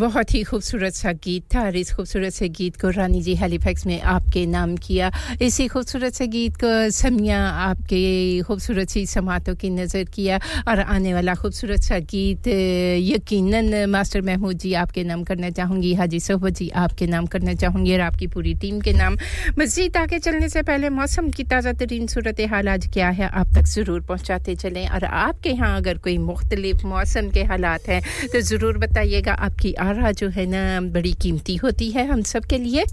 [0.00, 3.86] बहुत ही खूबसूरत सा गीत था और इस खूबसूरत से गीत को रानी जी हैलीफैक्स
[3.86, 5.10] में आपके नाम किया।
[5.42, 10.38] इसी खूबसूरत से गीत को समिया आपके खूबसूरत सी समातों की नज़र किया
[10.68, 16.20] और आने वाला खूबसूरत सा गीत यकीनन मास्टर महमूद जी आपके नाम करना चाहूँगी, हाजी
[16.20, 19.16] सोहबत जी आपके नाम करना चाहूँगी और आपकी पूरी टीम के नाम।
[19.58, 23.54] मज़ीद आगे चलने से पहले मौसम की ताज़ा तरीन सूरत हाल आज क्या है आप
[23.54, 28.40] तक ज़रूर पहुँचाते चलें और आपके यहाँ अगर कोई मुख्तलिफ़ मौसम के हालात हैं तो
[28.42, 32.84] ज़रूर बताइएगा आपकी आरा जो है ना बड़ी कीमती होती है हम सब के लिए।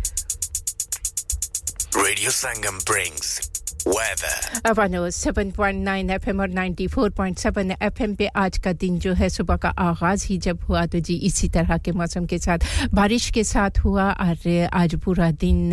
[3.86, 4.62] Radio Sangam brings weather.
[4.66, 10.26] One O 7.9 FM और 94.7 एफएम पे आज का दिन जो है, सुबह का आगाज़
[10.28, 12.60] ही जब हुआ तो जी इसी तरह के मौसम के साथ,
[12.94, 15.72] बारिश के साथ हुआ। और आज पूरा दिन,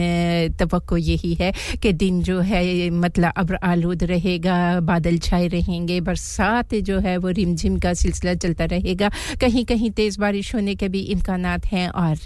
[0.58, 1.52] तवक्को यही है
[1.82, 7.28] कि दिन जो है मतलब अब्र आलूद रहेगा, बादल छाए रहेंगे, बरसात जो है वो
[7.30, 9.10] रिमझिम का सिलसिला चलता रहेगा।
[9.40, 12.16] कहीं कहीं तेज़ बारिश होने के भी इम्कान हैं और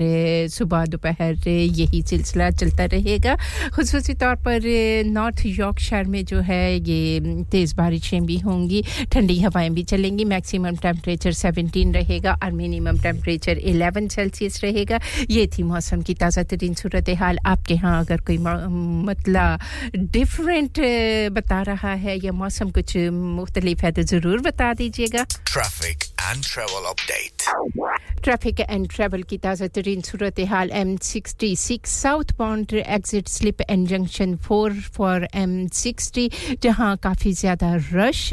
[0.51, 3.37] सुबह दोपहर यही सिलसिला चलता रहेगा।
[3.75, 4.61] खसूसी तौर पर
[5.07, 5.47] नॉर्थ
[5.79, 8.83] यॉर्कशायर में जो है ये तेज़ बारिशें भी होंगी।
[9.13, 15.01] ठंडी हवाएँ भी चलेंगी। मैक्सिमम टेम्परेचर 17 रहेगा। और मिनिमम टेम्परेचर 11 सेल्सियस रहेगा।
[15.31, 19.59] ये थी मौसम की ताज़ा तरीन सूरत हाल आपके यहाँ अगर कोई मतलब
[20.13, 20.81] डिफरेंट
[21.33, 22.97] बता रहा है या मौसम कुछ
[23.39, 27.49] मुख्तलिफ़ है तो ज़रूर बता दीजिएगा। Traffic and travel update.
[28.23, 31.91] Traffic and travel की ताज़ा तरीन सूरत हाल M sixty six
[32.39, 36.31] southbound exit slip and junction four for M sixty
[36.63, 38.31] जहाँ काफ़ी ज़्यादा रश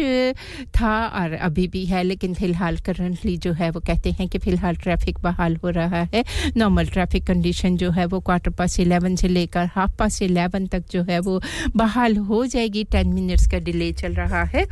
[0.79, 4.75] था और अभी भी है, लेकिन फ़िलहाल करंटली जो है, वो कहते हैं कि फ़िलहाल
[4.75, 6.23] ट्रैफ़िक बहाल हो रहा है।
[6.57, 10.83] नॉर्मल ट्रैफ़िक कंडीशन जो है, वो क्वार्टर पास इलेवन से लेकर हाफ़ पास इलेवन तक
[10.91, 11.41] जो है, वो
[11.75, 14.65] बहाल हो जाएगी। टेन मिनट्स का डिले चल रहा है।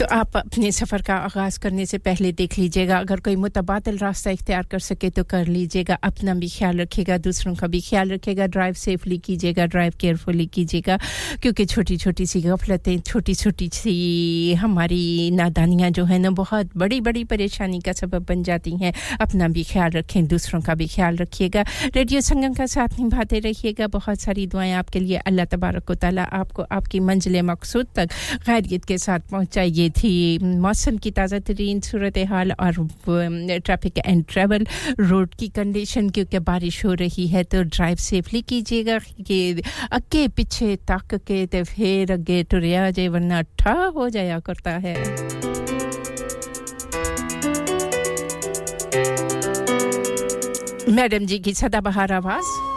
[0.00, 4.30] तो आप अपने सफ़र का आगाज़ करने से पहले देख लीजिएगा। अगर कोई मुतबादल रास्ता
[4.30, 8.46] इख्तियार कर सके तो कर लीजिएगा। अपना भी ख्याल रखिएगा, दूसरों का भी ख्याल रखिएगा।
[8.46, 10.96] ड्राइव सेफली कीजिएगा ड्राइव केयरफुली कीजिएगा।
[11.42, 17.00] क्योंकि छोटी छोटी सी गफलतें छोटी छोटी सी हमारी नादानियाँ जो है ना, बहुत बड़ी
[17.00, 21.16] बड़ी परेशानी का सबब बन जाती हैं। अपना भी ख्याल रखें, दूसरों का भी ख्याल
[21.16, 21.64] रखिएगा।
[21.96, 26.66] रेडियो संगम का साथ निभाते रहिएगा। बहुत सारी दुआएँ आपके लिए अल्लाह तबारक ताली आपको
[26.72, 28.08] आपकी मंजिल मकसूद तक
[28.48, 32.72] खैरियत के साथ पहुँचाइए। थी मौसम की ताज़ा तरीन सूरत हाल और
[33.06, 34.66] ट्रैफ़िक एंड ट्रैवल
[35.00, 39.62] रोड की कंडीशन क्योंकि बारिश हो रही है तो ड्राइव सेफली कीजिएगा। कि
[39.92, 44.96] अगे पीछे तक के तो फिर अगे टुरिया जाए वरना ठा हो जाया करता है।
[50.90, 52.69] मैडम जी की सदाबहार आवाज़।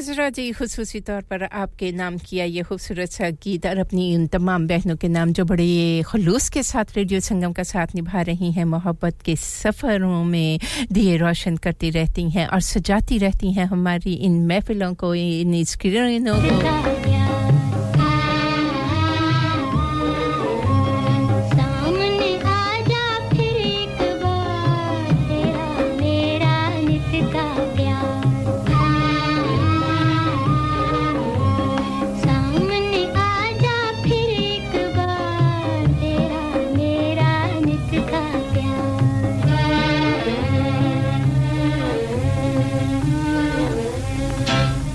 [0.00, 4.66] जी खसूसी तौर पर आपके नाम किया ये खूबसूरत सा गीत और अपनी उन तमाम
[4.66, 8.64] बहनों के नाम जो बड़े खलूस के साथ रेडियो संगम का साथ निभा रही हैं,
[8.64, 10.58] मोहब्बत के सफ़रों में
[10.92, 16.40] दिए रोशन करती रहती हैं और सजाती रहती हैं हमारी इन महफिलों को, इन स्क्रीनों
[16.40, 17.19] को।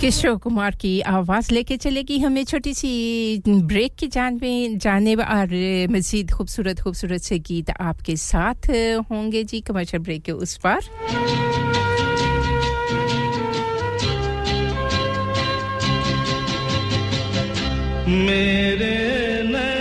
[0.05, 5.49] किशोर कुमार की आवाज़ लेके चलेगी हमें छोटी सी ब्रेक की जान में, जाने और
[5.91, 8.69] मज़ीद खूबसूरत खूबसूरत से गीत आपके साथ
[9.09, 10.79] होंगे जी कमर्शियल ब्रेक के उस पर।
[18.07, 18.93] मेरे
[19.45, 19.74] संग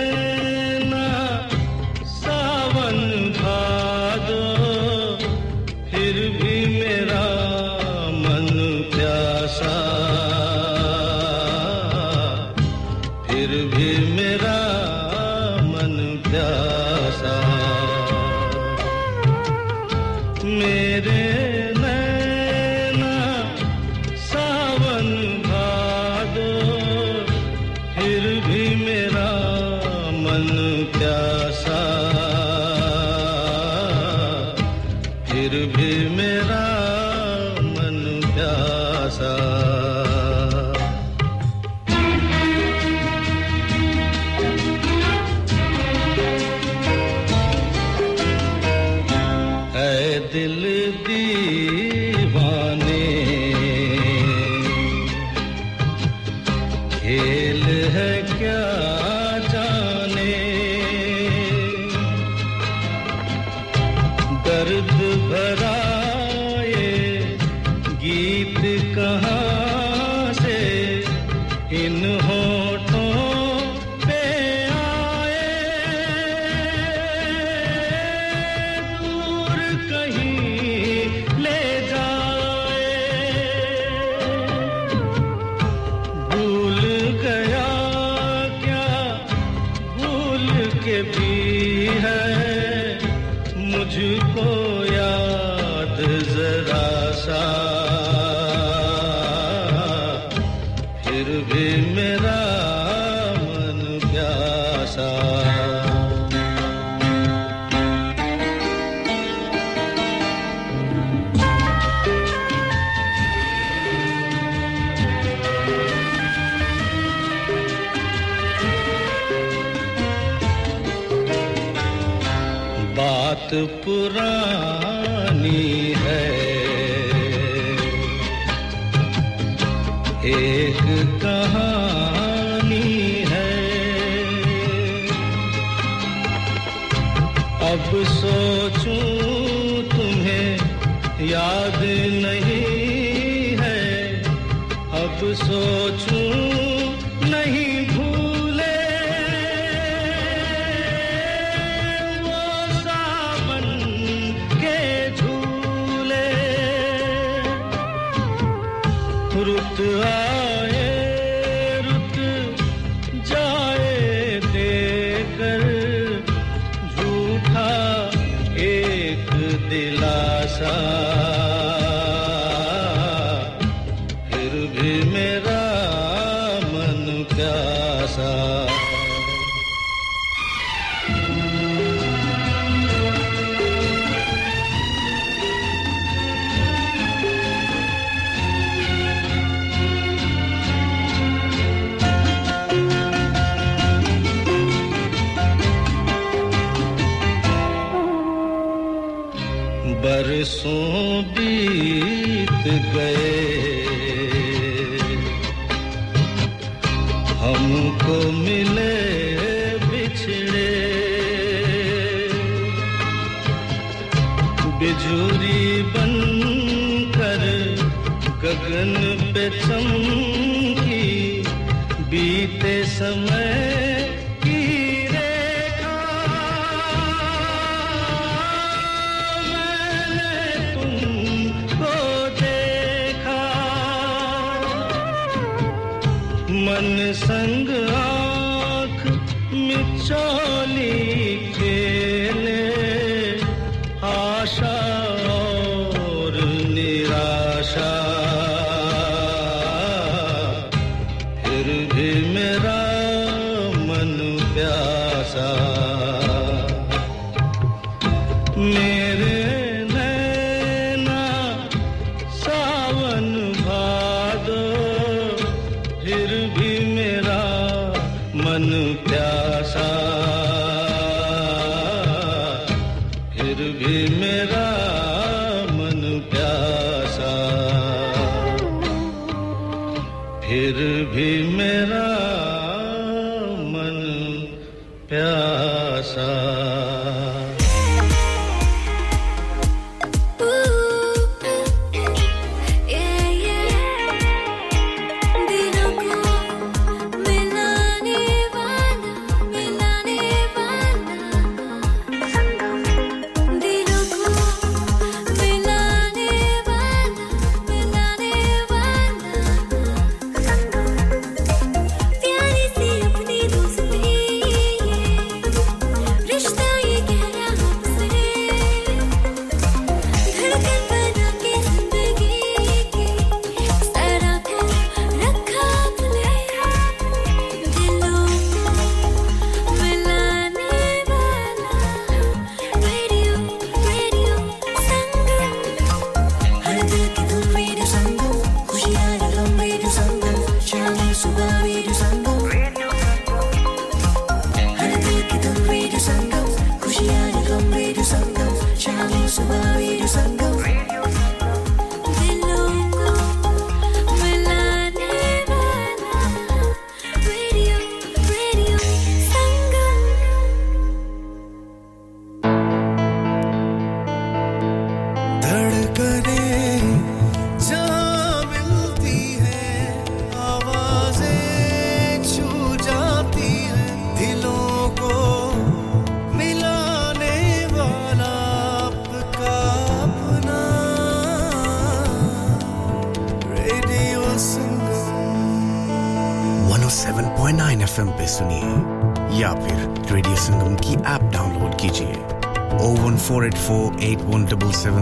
[268.55, 268.71] मन
[269.03, 269.34] प्यासा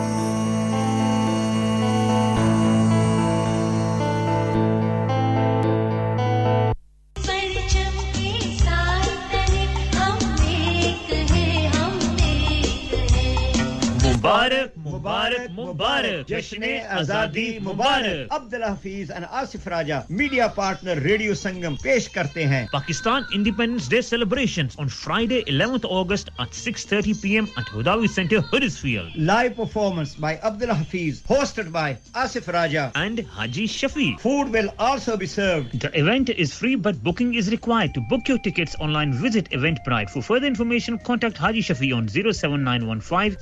[16.29, 16.69] जश्न
[16.99, 23.25] आजादी मुबारक अब्दुल हफीज और Asif Raja media partner Radio Sangam पेश करते हैं Pakistan
[23.37, 27.49] Independence Day celebrations on Friday 11th August at 6:30 p.m.
[27.61, 29.15] at Hudawi Center, Huddersfield.
[29.31, 31.85] Live performance by Abdul Hafiz, hosted by
[32.23, 34.07] Asif Raja and Haji Shafi.
[34.25, 35.77] Food will also be served.
[35.85, 37.93] The event is free, but booking is required.
[37.99, 40.09] To book your tickets online, visit Eventbrite.
[40.09, 43.37] For further information, contact Haji Shafi on 07915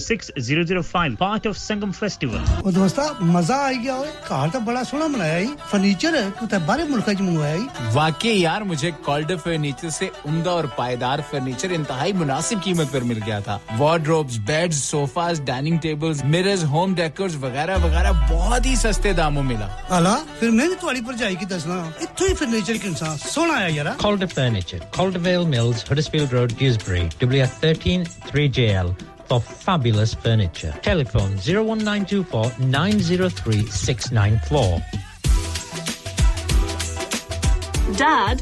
[0.00, 1.18] 006 005.
[1.18, 2.42] Part of Sangam Festival.
[2.64, 6.84] ਉਹ ਦੋਸਤਾ ਮਜ਼ਾ ਆ ਗਿਆ ਓਏ ਘਰ ਤਾਂ ਬੜਾ ਸੋਹਣਾ ਬਣਾਇਆ ਈ ਫਰਨੀਚਰ ਕਿਤੇ ਬਾਹਰੇ
[6.90, 12.12] ਮੁਲਕਾਂ ਚ ਮੰਗਵਾਇਆ ਈ वाकई यार मुझे कॉल्डर फर्नीचर से उमदा और पायदार फर्नीचर इंतहाई
[12.20, 17.78] मुनासिब कीमत पर मिल गया था wardrobes beds sofas dining tables mirrors home decors वगैरह
[17.84, 22.28] वगैरह बहुत ही सस्ते दामों मिला ਹਲਾ ਫਿਰ ਮੈਂ ਵੀ ਤੁਹਾਡੀ ਭਰਜਾਈ ਕੀ ਦੱਸਣਾ ਇੱਥੋਂ
[22.28, 28.90] ਹੀ ਫਰਨੀਚਰ ਕਿੰਨਾ ਸੋਹਣਾ ਆਇਆ ਯਾਰਾ Calder Furniture, Caldervale Mills, Huddersfield Road, Dewsbury, WF13 3JL
[29.29, 30.73] for fabulous furniture.
[30.81, 34.81] Telephone 01924 903 694.
[37.99, 38.41] Dad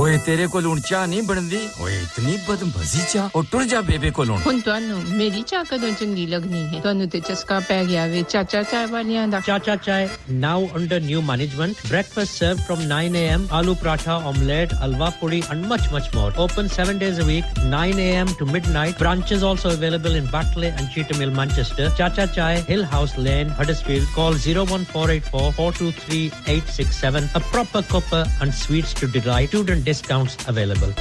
[0.00, 4.10] ਓਏ ਤੇਰੇ ਕੋਲ ਹੁਣ ਚਾਹ ਨਹੀਂ ਬਣਦੀ ਓਏ ਇਤਨੀ ਬਦਮਜ਼ੀ ਚਾਹ ਉਹ ਟੁਰ ਜਾ ਬੇਬੇ
[4.18, 8.22] ਕੋਲੋਂ ਹੁਣ ਤੁਹਾਨੂੰ ਮੇਰੀ ਚਾਹ ਕਦੋਂ ਚੰਗੀ ਲੱਗਣੀ ਹੈ ਤੁਹਾਨੂੰ ਤੇ ਚਸਕਾ ਪੈ ਗਿਆ ਵੇ
[8.30, 10.00] ਚਾਚਾ ਚਾਹ ਵਾਲਿਆਂ ਦਾ Chacha Chai,
[10.42, 11.78] now under new management.
[11.92, 13.46] Breakfast served from 9 a.m.
[13.58, 16.28] Aloo paratha, omelette, alwa puri, and much, much more.
[16.44, 18.30] Open seven days a week, 9 a.m.
[18.40, 18.98] to midnight.
[19.02, 21.88] Branches also available in Batley and Cheetham Hill, Manchester.
[22.02, 24.06] Chacha Chai, Hill House Lane, Huddersfield.
[24.18, 27.28] Call 01484 423 867.
[27.34, 29.48] A proper cuppa and sweets to delight.
[29.54, 30.92] Student discounts available.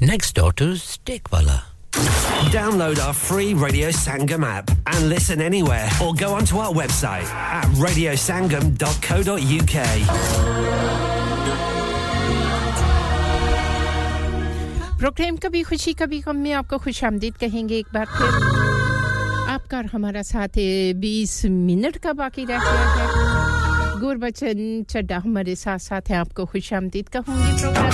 [0.00, 1.62] Next door to Steakwala.
[2.50, 7.64] Download our free Radio Sangam app and listen anywhere or go onto our website at
[7.78, 9.76] radiosangam.co.uk.
[14.98, 18.28] Programme कभी खुशी कभी गम में आपको खुश आमदीद कहेंगे एक बार फिर
[19.54, 20.56] आपका और हमारा साथ
[21.00, 23.37] बीस मिनट का बाकी रह गया है
[23.99, 27.91] गुरबचन चड्डा हमारे साथ साथ हैं। आपको खुश आमदीद कहूँगी प्रोग्राम।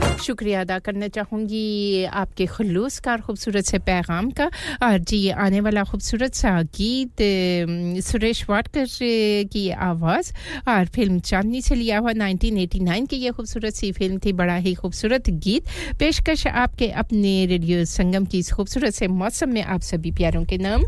[0.00, 4.46] में शुक्रिया अदा करना चाहूँगी आपके खलूस का और खूबसूरत से पैगाम का।
[4.82, 7.22] और जी आने वाला खूबसूरत सा गीत
[8.04, 8.86] सुरेश वाडकर
[9.52, 10.32] की आवाज़
[10.68, 14.74] और फ़िल्म चांदनी से लिया हुआ 1989 की ये खूबसूरत सी फ़िल्म थी, बड़ा ही
[14.74, 15.64] खूबसूरत गीत।
[15.98, 20.58] पेशकश आपके अपने रेडियो संगम की इस खूबसूरत से मौसम में आप सभी प्यारों के
[20.58, 20.84] नाम।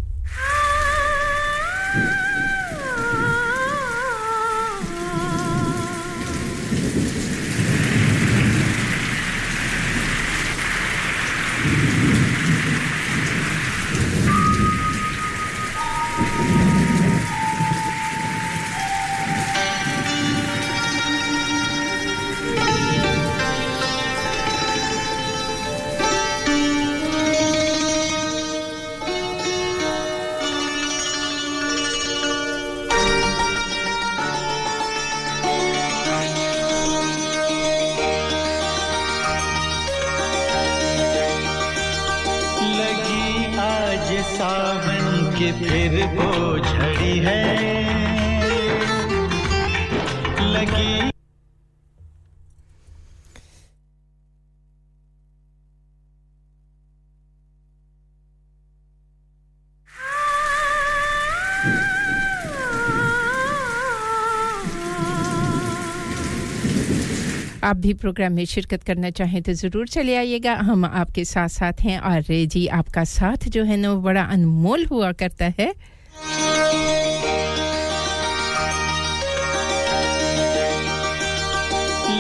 [67.67, 71.81] आप भी प्रोग्राम में शिरकत करना चाहें तो ज़रूर चले आइएगा। हम आपके साथ साथ
[71.83, 75.67] हैं और रे जी आपका साथ जो है ना, वो बड़ा अनमोल हुआ करता है।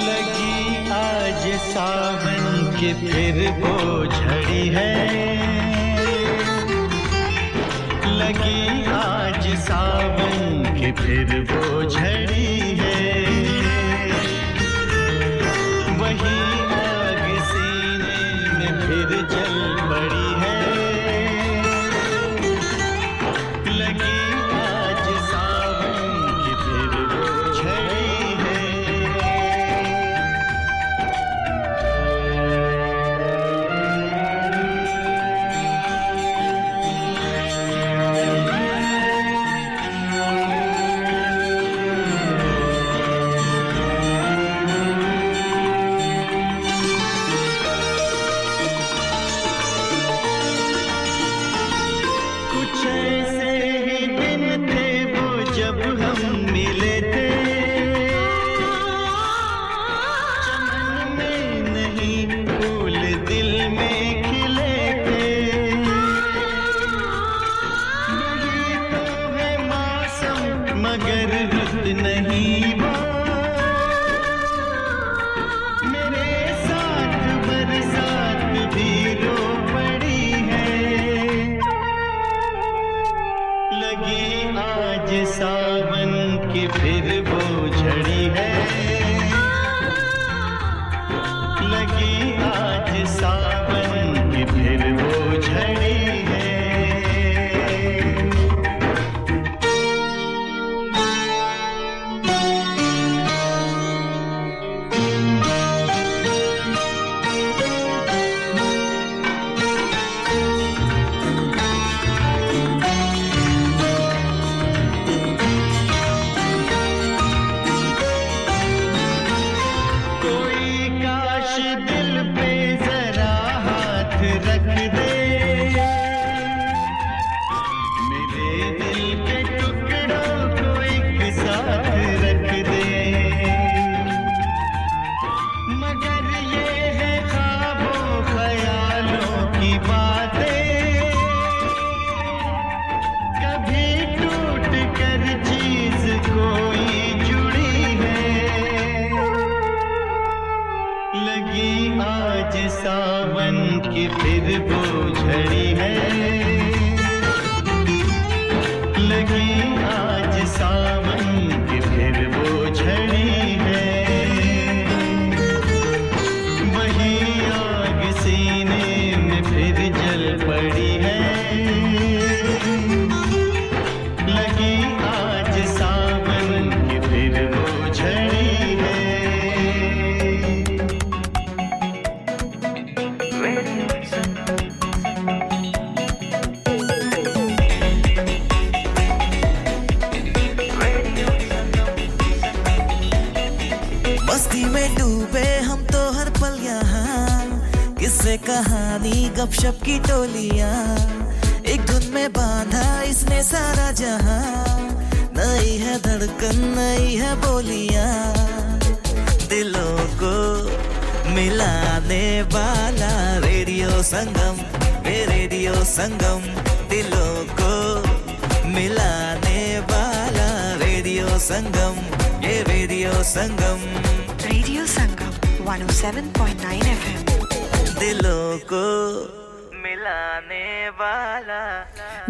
[0.02, 2.44] लगी आज सावन
[2.80, 4.94] के फिर वो झड़ी है।
[8.18, 12.55] लगी आज सावन के फिर वो झड़ी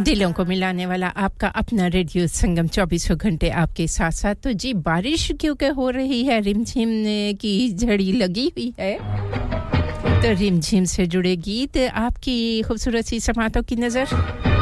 [0.07, 4.73] दिलों को मिलाने वाला आपका अपना रेडियो संगम चौबीसों घंटे आपके साथ साथ। तो जी,
[4.75, 6.41] बारिश क्योंकि हो रही है?
[6.41, 6.91] रिमझिम
[7.35, 8.95] की झड़ी लगी हुई है।
[10.23, 14.55] तो रिमझिम से जुड़े गीत आपकी खूबसूरत सी समातों की नज़र।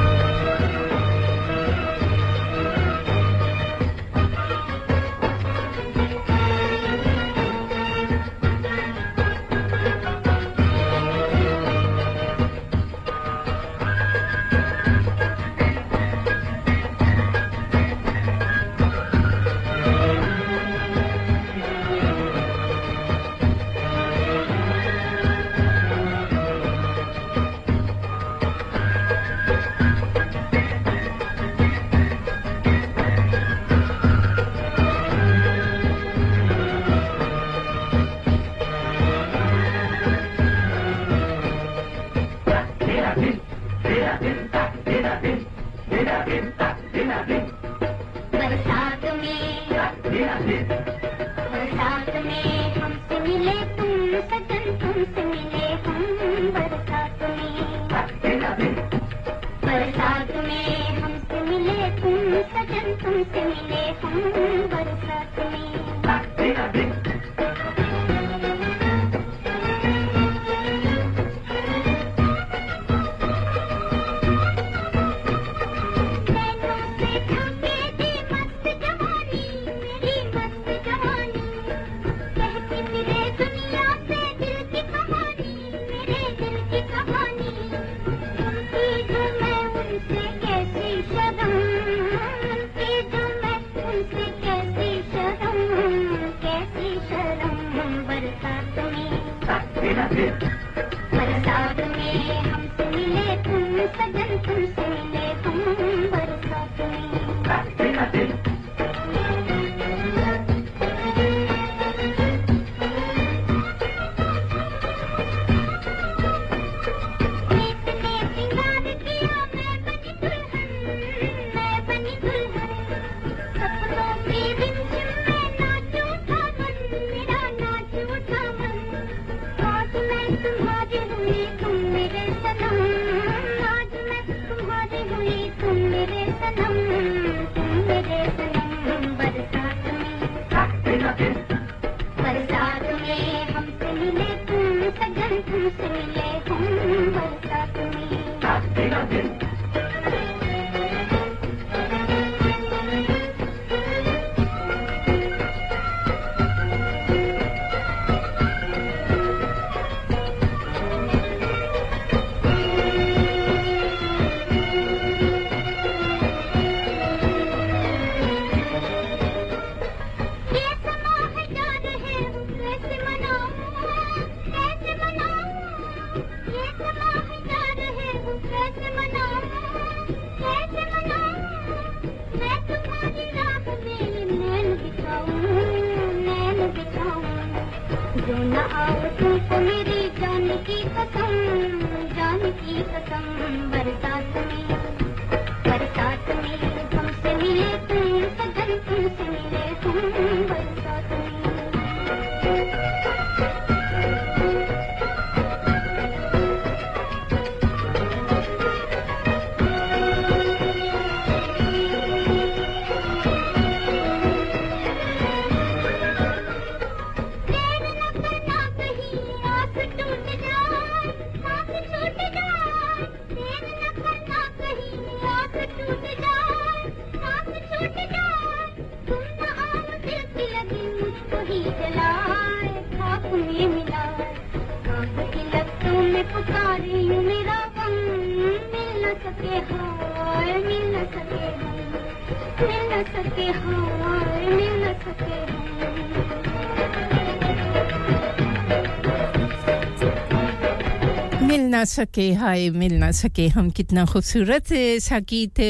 [251.85, 254.73] ना सके, हाय, मिल ना सके। हम कितना खूबसूरत
[255.05, 255.61] साकीत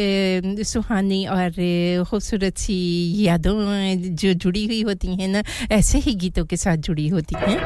[0.63, 1.51] सुहानी और
[2.07, 2.79] खूबसूरत सी
[3.19, 3.59] यादों
[4.15, 5.43] जो जुड़ी हुई होती हैं ना,
[5.75, 7.59] ऐसे ही गीतों के साथ जुड़ी होती हैं।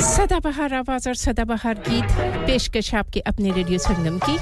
[0.00, 2.08] सदाबहार आवाज़ और सदाबहार गीत,
[2.48, 4.36] पेशकश आपके अपने रेडियो संगम की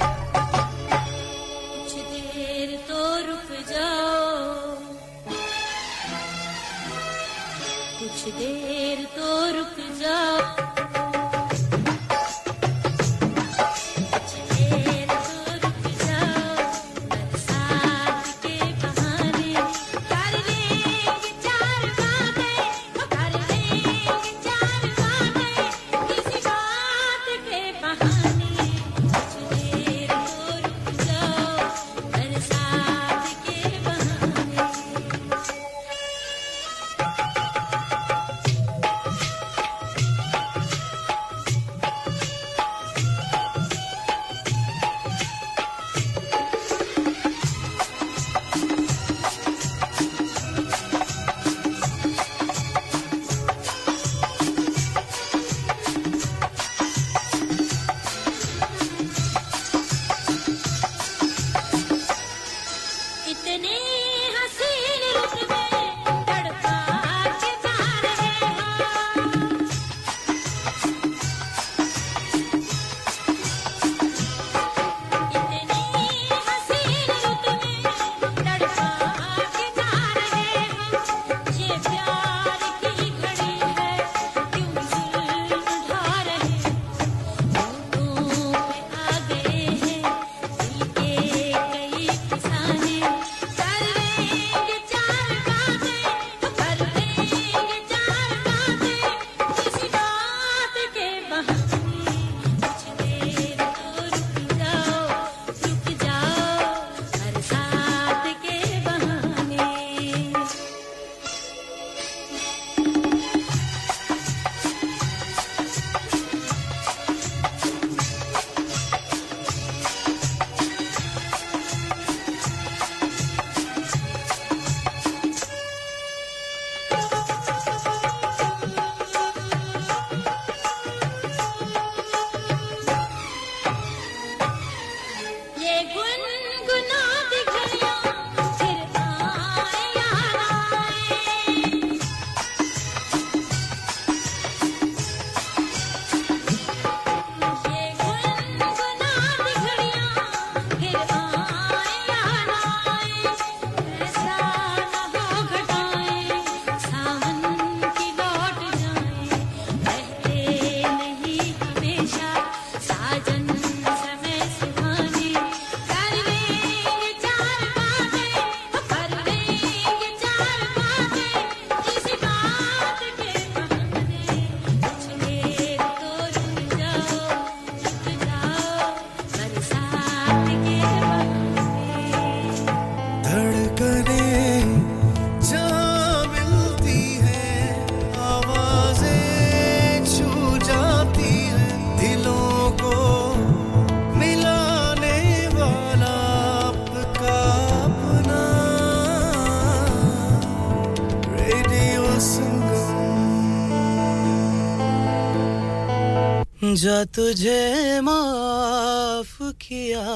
[206.78, 210.06] समझा तुझे माफ़ किया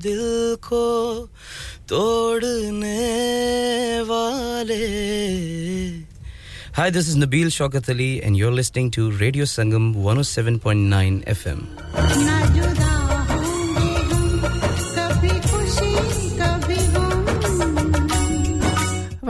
[0.00, 0.84] दिल को
[1.88, 3.00] तोड़ने
[4.08, 4.84] वाले
[6.76, 11.85] Hi, this is Nabil Shaukat Ali, and you're listening to Radio Sangam 107.9 FM.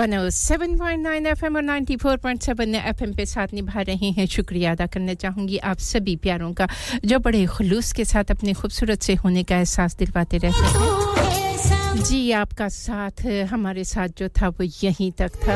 [0.07, 5.79] 107.9 FM और 94.7 एफएम पे साथ निभा रहे हैं। शुक्रिया अदा करना चाहूँगी आप
[5.79, 6.69] सभी प्यारों का,
[7.05, 12.31] जो बड़े खुलूस के साथ अपने खूबसूरत से होने का एहसास दिलवाते रहते हैं जी,
[12.33, 15.55] आपका साथ, हमारे साथ जो था, वो यहीं तक था।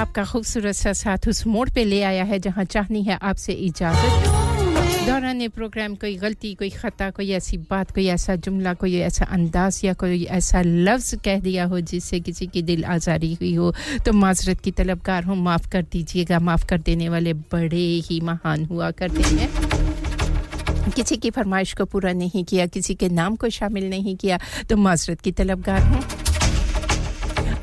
[0.00, 4.29] आपका खूबसूरत सा साथ उस मोड़ पे ले आया है, जहाँ चाहनी है आपसे इजाज़त।
[5.06, 9.80] दौरान प्रोग्राम कोई गलती, कोई ख़ता, कोई ऐसी बात, कोई ऐसा जुमला, कोई ऐसा अंदाज
[9.84, 13.72] या कोई ऐसा लफ्ज़ कह दिया हो जिससे किसी की दिल आज़ारी हुई हो
[14.06, 18.64] तो माजरत की तलबगार हूँ, माफ़ कर दीजिएगा। माफ़ कर देने वाले बड़े ही महान
[18.64, 19.48] हुआ करते हैं।
[20.90, 24.38] किसी की फरमाइश को पूरा नहीं किया, किसी के नाम को शामिल नहीं किया
[24.68, 26.02] तो माजरत की तलबगार हूँ।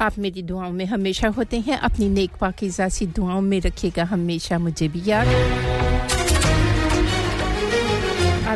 [0.02, 4.60] आप मेरी दुआओं में हमेशा होते हैं, अपनी नेक पाकिज़ा सी दुआओं में रखिएगा, हमेशा
[4.60, 5.28] मुझे भी याद।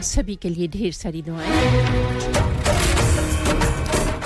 [0.02, 1.46] आप सभी के लिए ढेर सारी दुआएँ।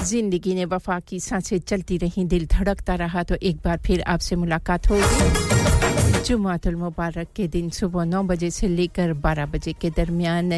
[0.07, 4.35] ज़िंदगी ने वफा की, साँसें चलती रहीं, दिल धड़कता रहा तो एक बार फिर आपसे
[4.35, 10.51] मुलाकात होगी जुमातुल मुबारक के दिन सुबह नौ बजे से लेकर बारह बजे के दरमियान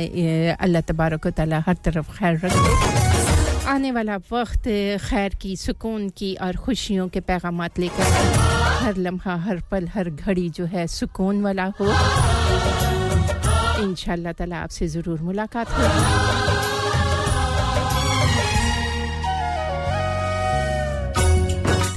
[0.54, 4.70] अल्लाह तबारक व तआला हर तरफ़ खैर रखे। आने वाला वक्त,
[5.02, 8.06] खैर की, सुकून की और खुशियों के पैगामात लेकर।
[8.86, 11.88] हर लम्हा, हर पल, हर घड़ी जो है सुकून वाला हो।
[13.86, 16.47] इंशाल्लाह ताला आपसे ज़रूर मुलाकात होगी।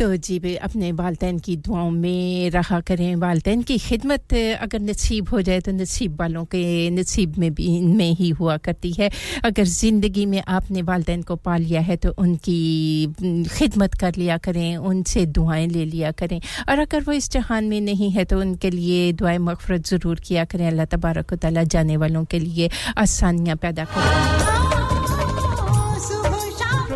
[0.00, 5.28] तो जी वे अपने वालदेन की दुआओं में रहा करें। वालदेन की खिदमत अगर नसीब
[5.28, 9.10] हो जाए तो नसीब वालों के नसीब में भी में ही हुआ करती है।
[9.44, 13.06] अगर ज़िंदगी में आपने वालदेन को पा लिया है तो उनकी
[13.50, 17.80] खिदमत कर लिया करें, उनसे दुआएँ ले लिया करें। और अगर वो इस जहान में
[17.80, 21.96] नहीं है तो उनके लिए दुआएँ मगफरत ज़रूर किया करें। अल्लाह तबारक व तआला जाने
[21.96, 24.49] वालों के लिए आसानियाँ पैदा करें।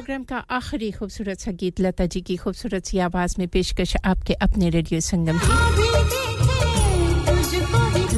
[0.04, 4.34] प्रोग्राम का आखिरी खूबसूरत सा गीत लता जी की खूबसूरत सी आवाज़ में पेशकश आपके
[4.36, 5.48] अपने रेडियो संगम की।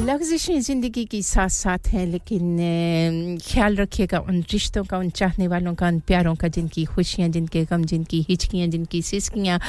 [0.03, 5.75] लफ्जिशें ज़िंदगी की साथ साथ हैं, लेकिन ख्याल रखिएगा उन रिश्तों का, उन चाहने वालों
[5.75, 9.59] का, उन प्यारों का, जिनकी खुशियाँ, जिनके गम, जिनकी हिचकियाँ, जिनकी सिसकियाँ,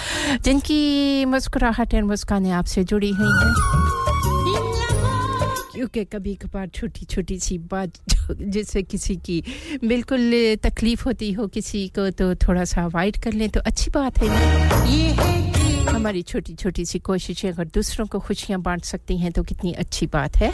[0.43, 4.18] जिनकी मुस्कुराहट और मुस्कानें आपसे जुड़ी हुई हैं।
[5.79, 7.91] क्योंकि कभी कभार छोटी छोटी सी बात
[8.55, 9.43] जिससे किसी की
[9.85, 10.23] बिल्कुल
[10.63, 14.29] तकलीफ़ होती हो किसी को तो थोड़ा सा अवॉइड कर लें तो अच्छी बात है
[14.29, 14.85] ना?
[14.91, 19.43] ये है हमारी छोटी छोटी सी कोशिशें अगर दूसरों को खुशियाँ बांट सकती हैं तो
[19.43, 20.51] कितनी अच्छी बात है।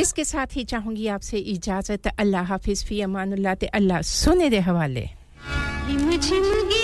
[0.00, 5.06] इसके साथ ही चाहूँगी आपसे इजाज़त। अल्लाह हाफिज फ़ी अमानुल्लाह ते अल्लाह सुने दे हवाले।
[5.88, 6.77] झिम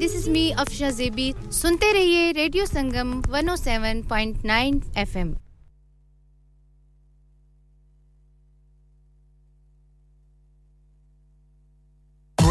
[0.00, 5.34] This is me Afsha Jebi सुनते रहिए Radio Sangam 107.9 FM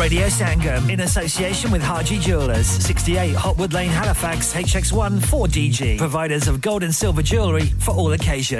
[0.05, 5.97] Radio Sangam in association with Haji Jewelers, 68 Hotwood Lane, Halifax, HX1 4DG.
[5.97, 8.53] Providers of gold and silver jewellery for all occasions.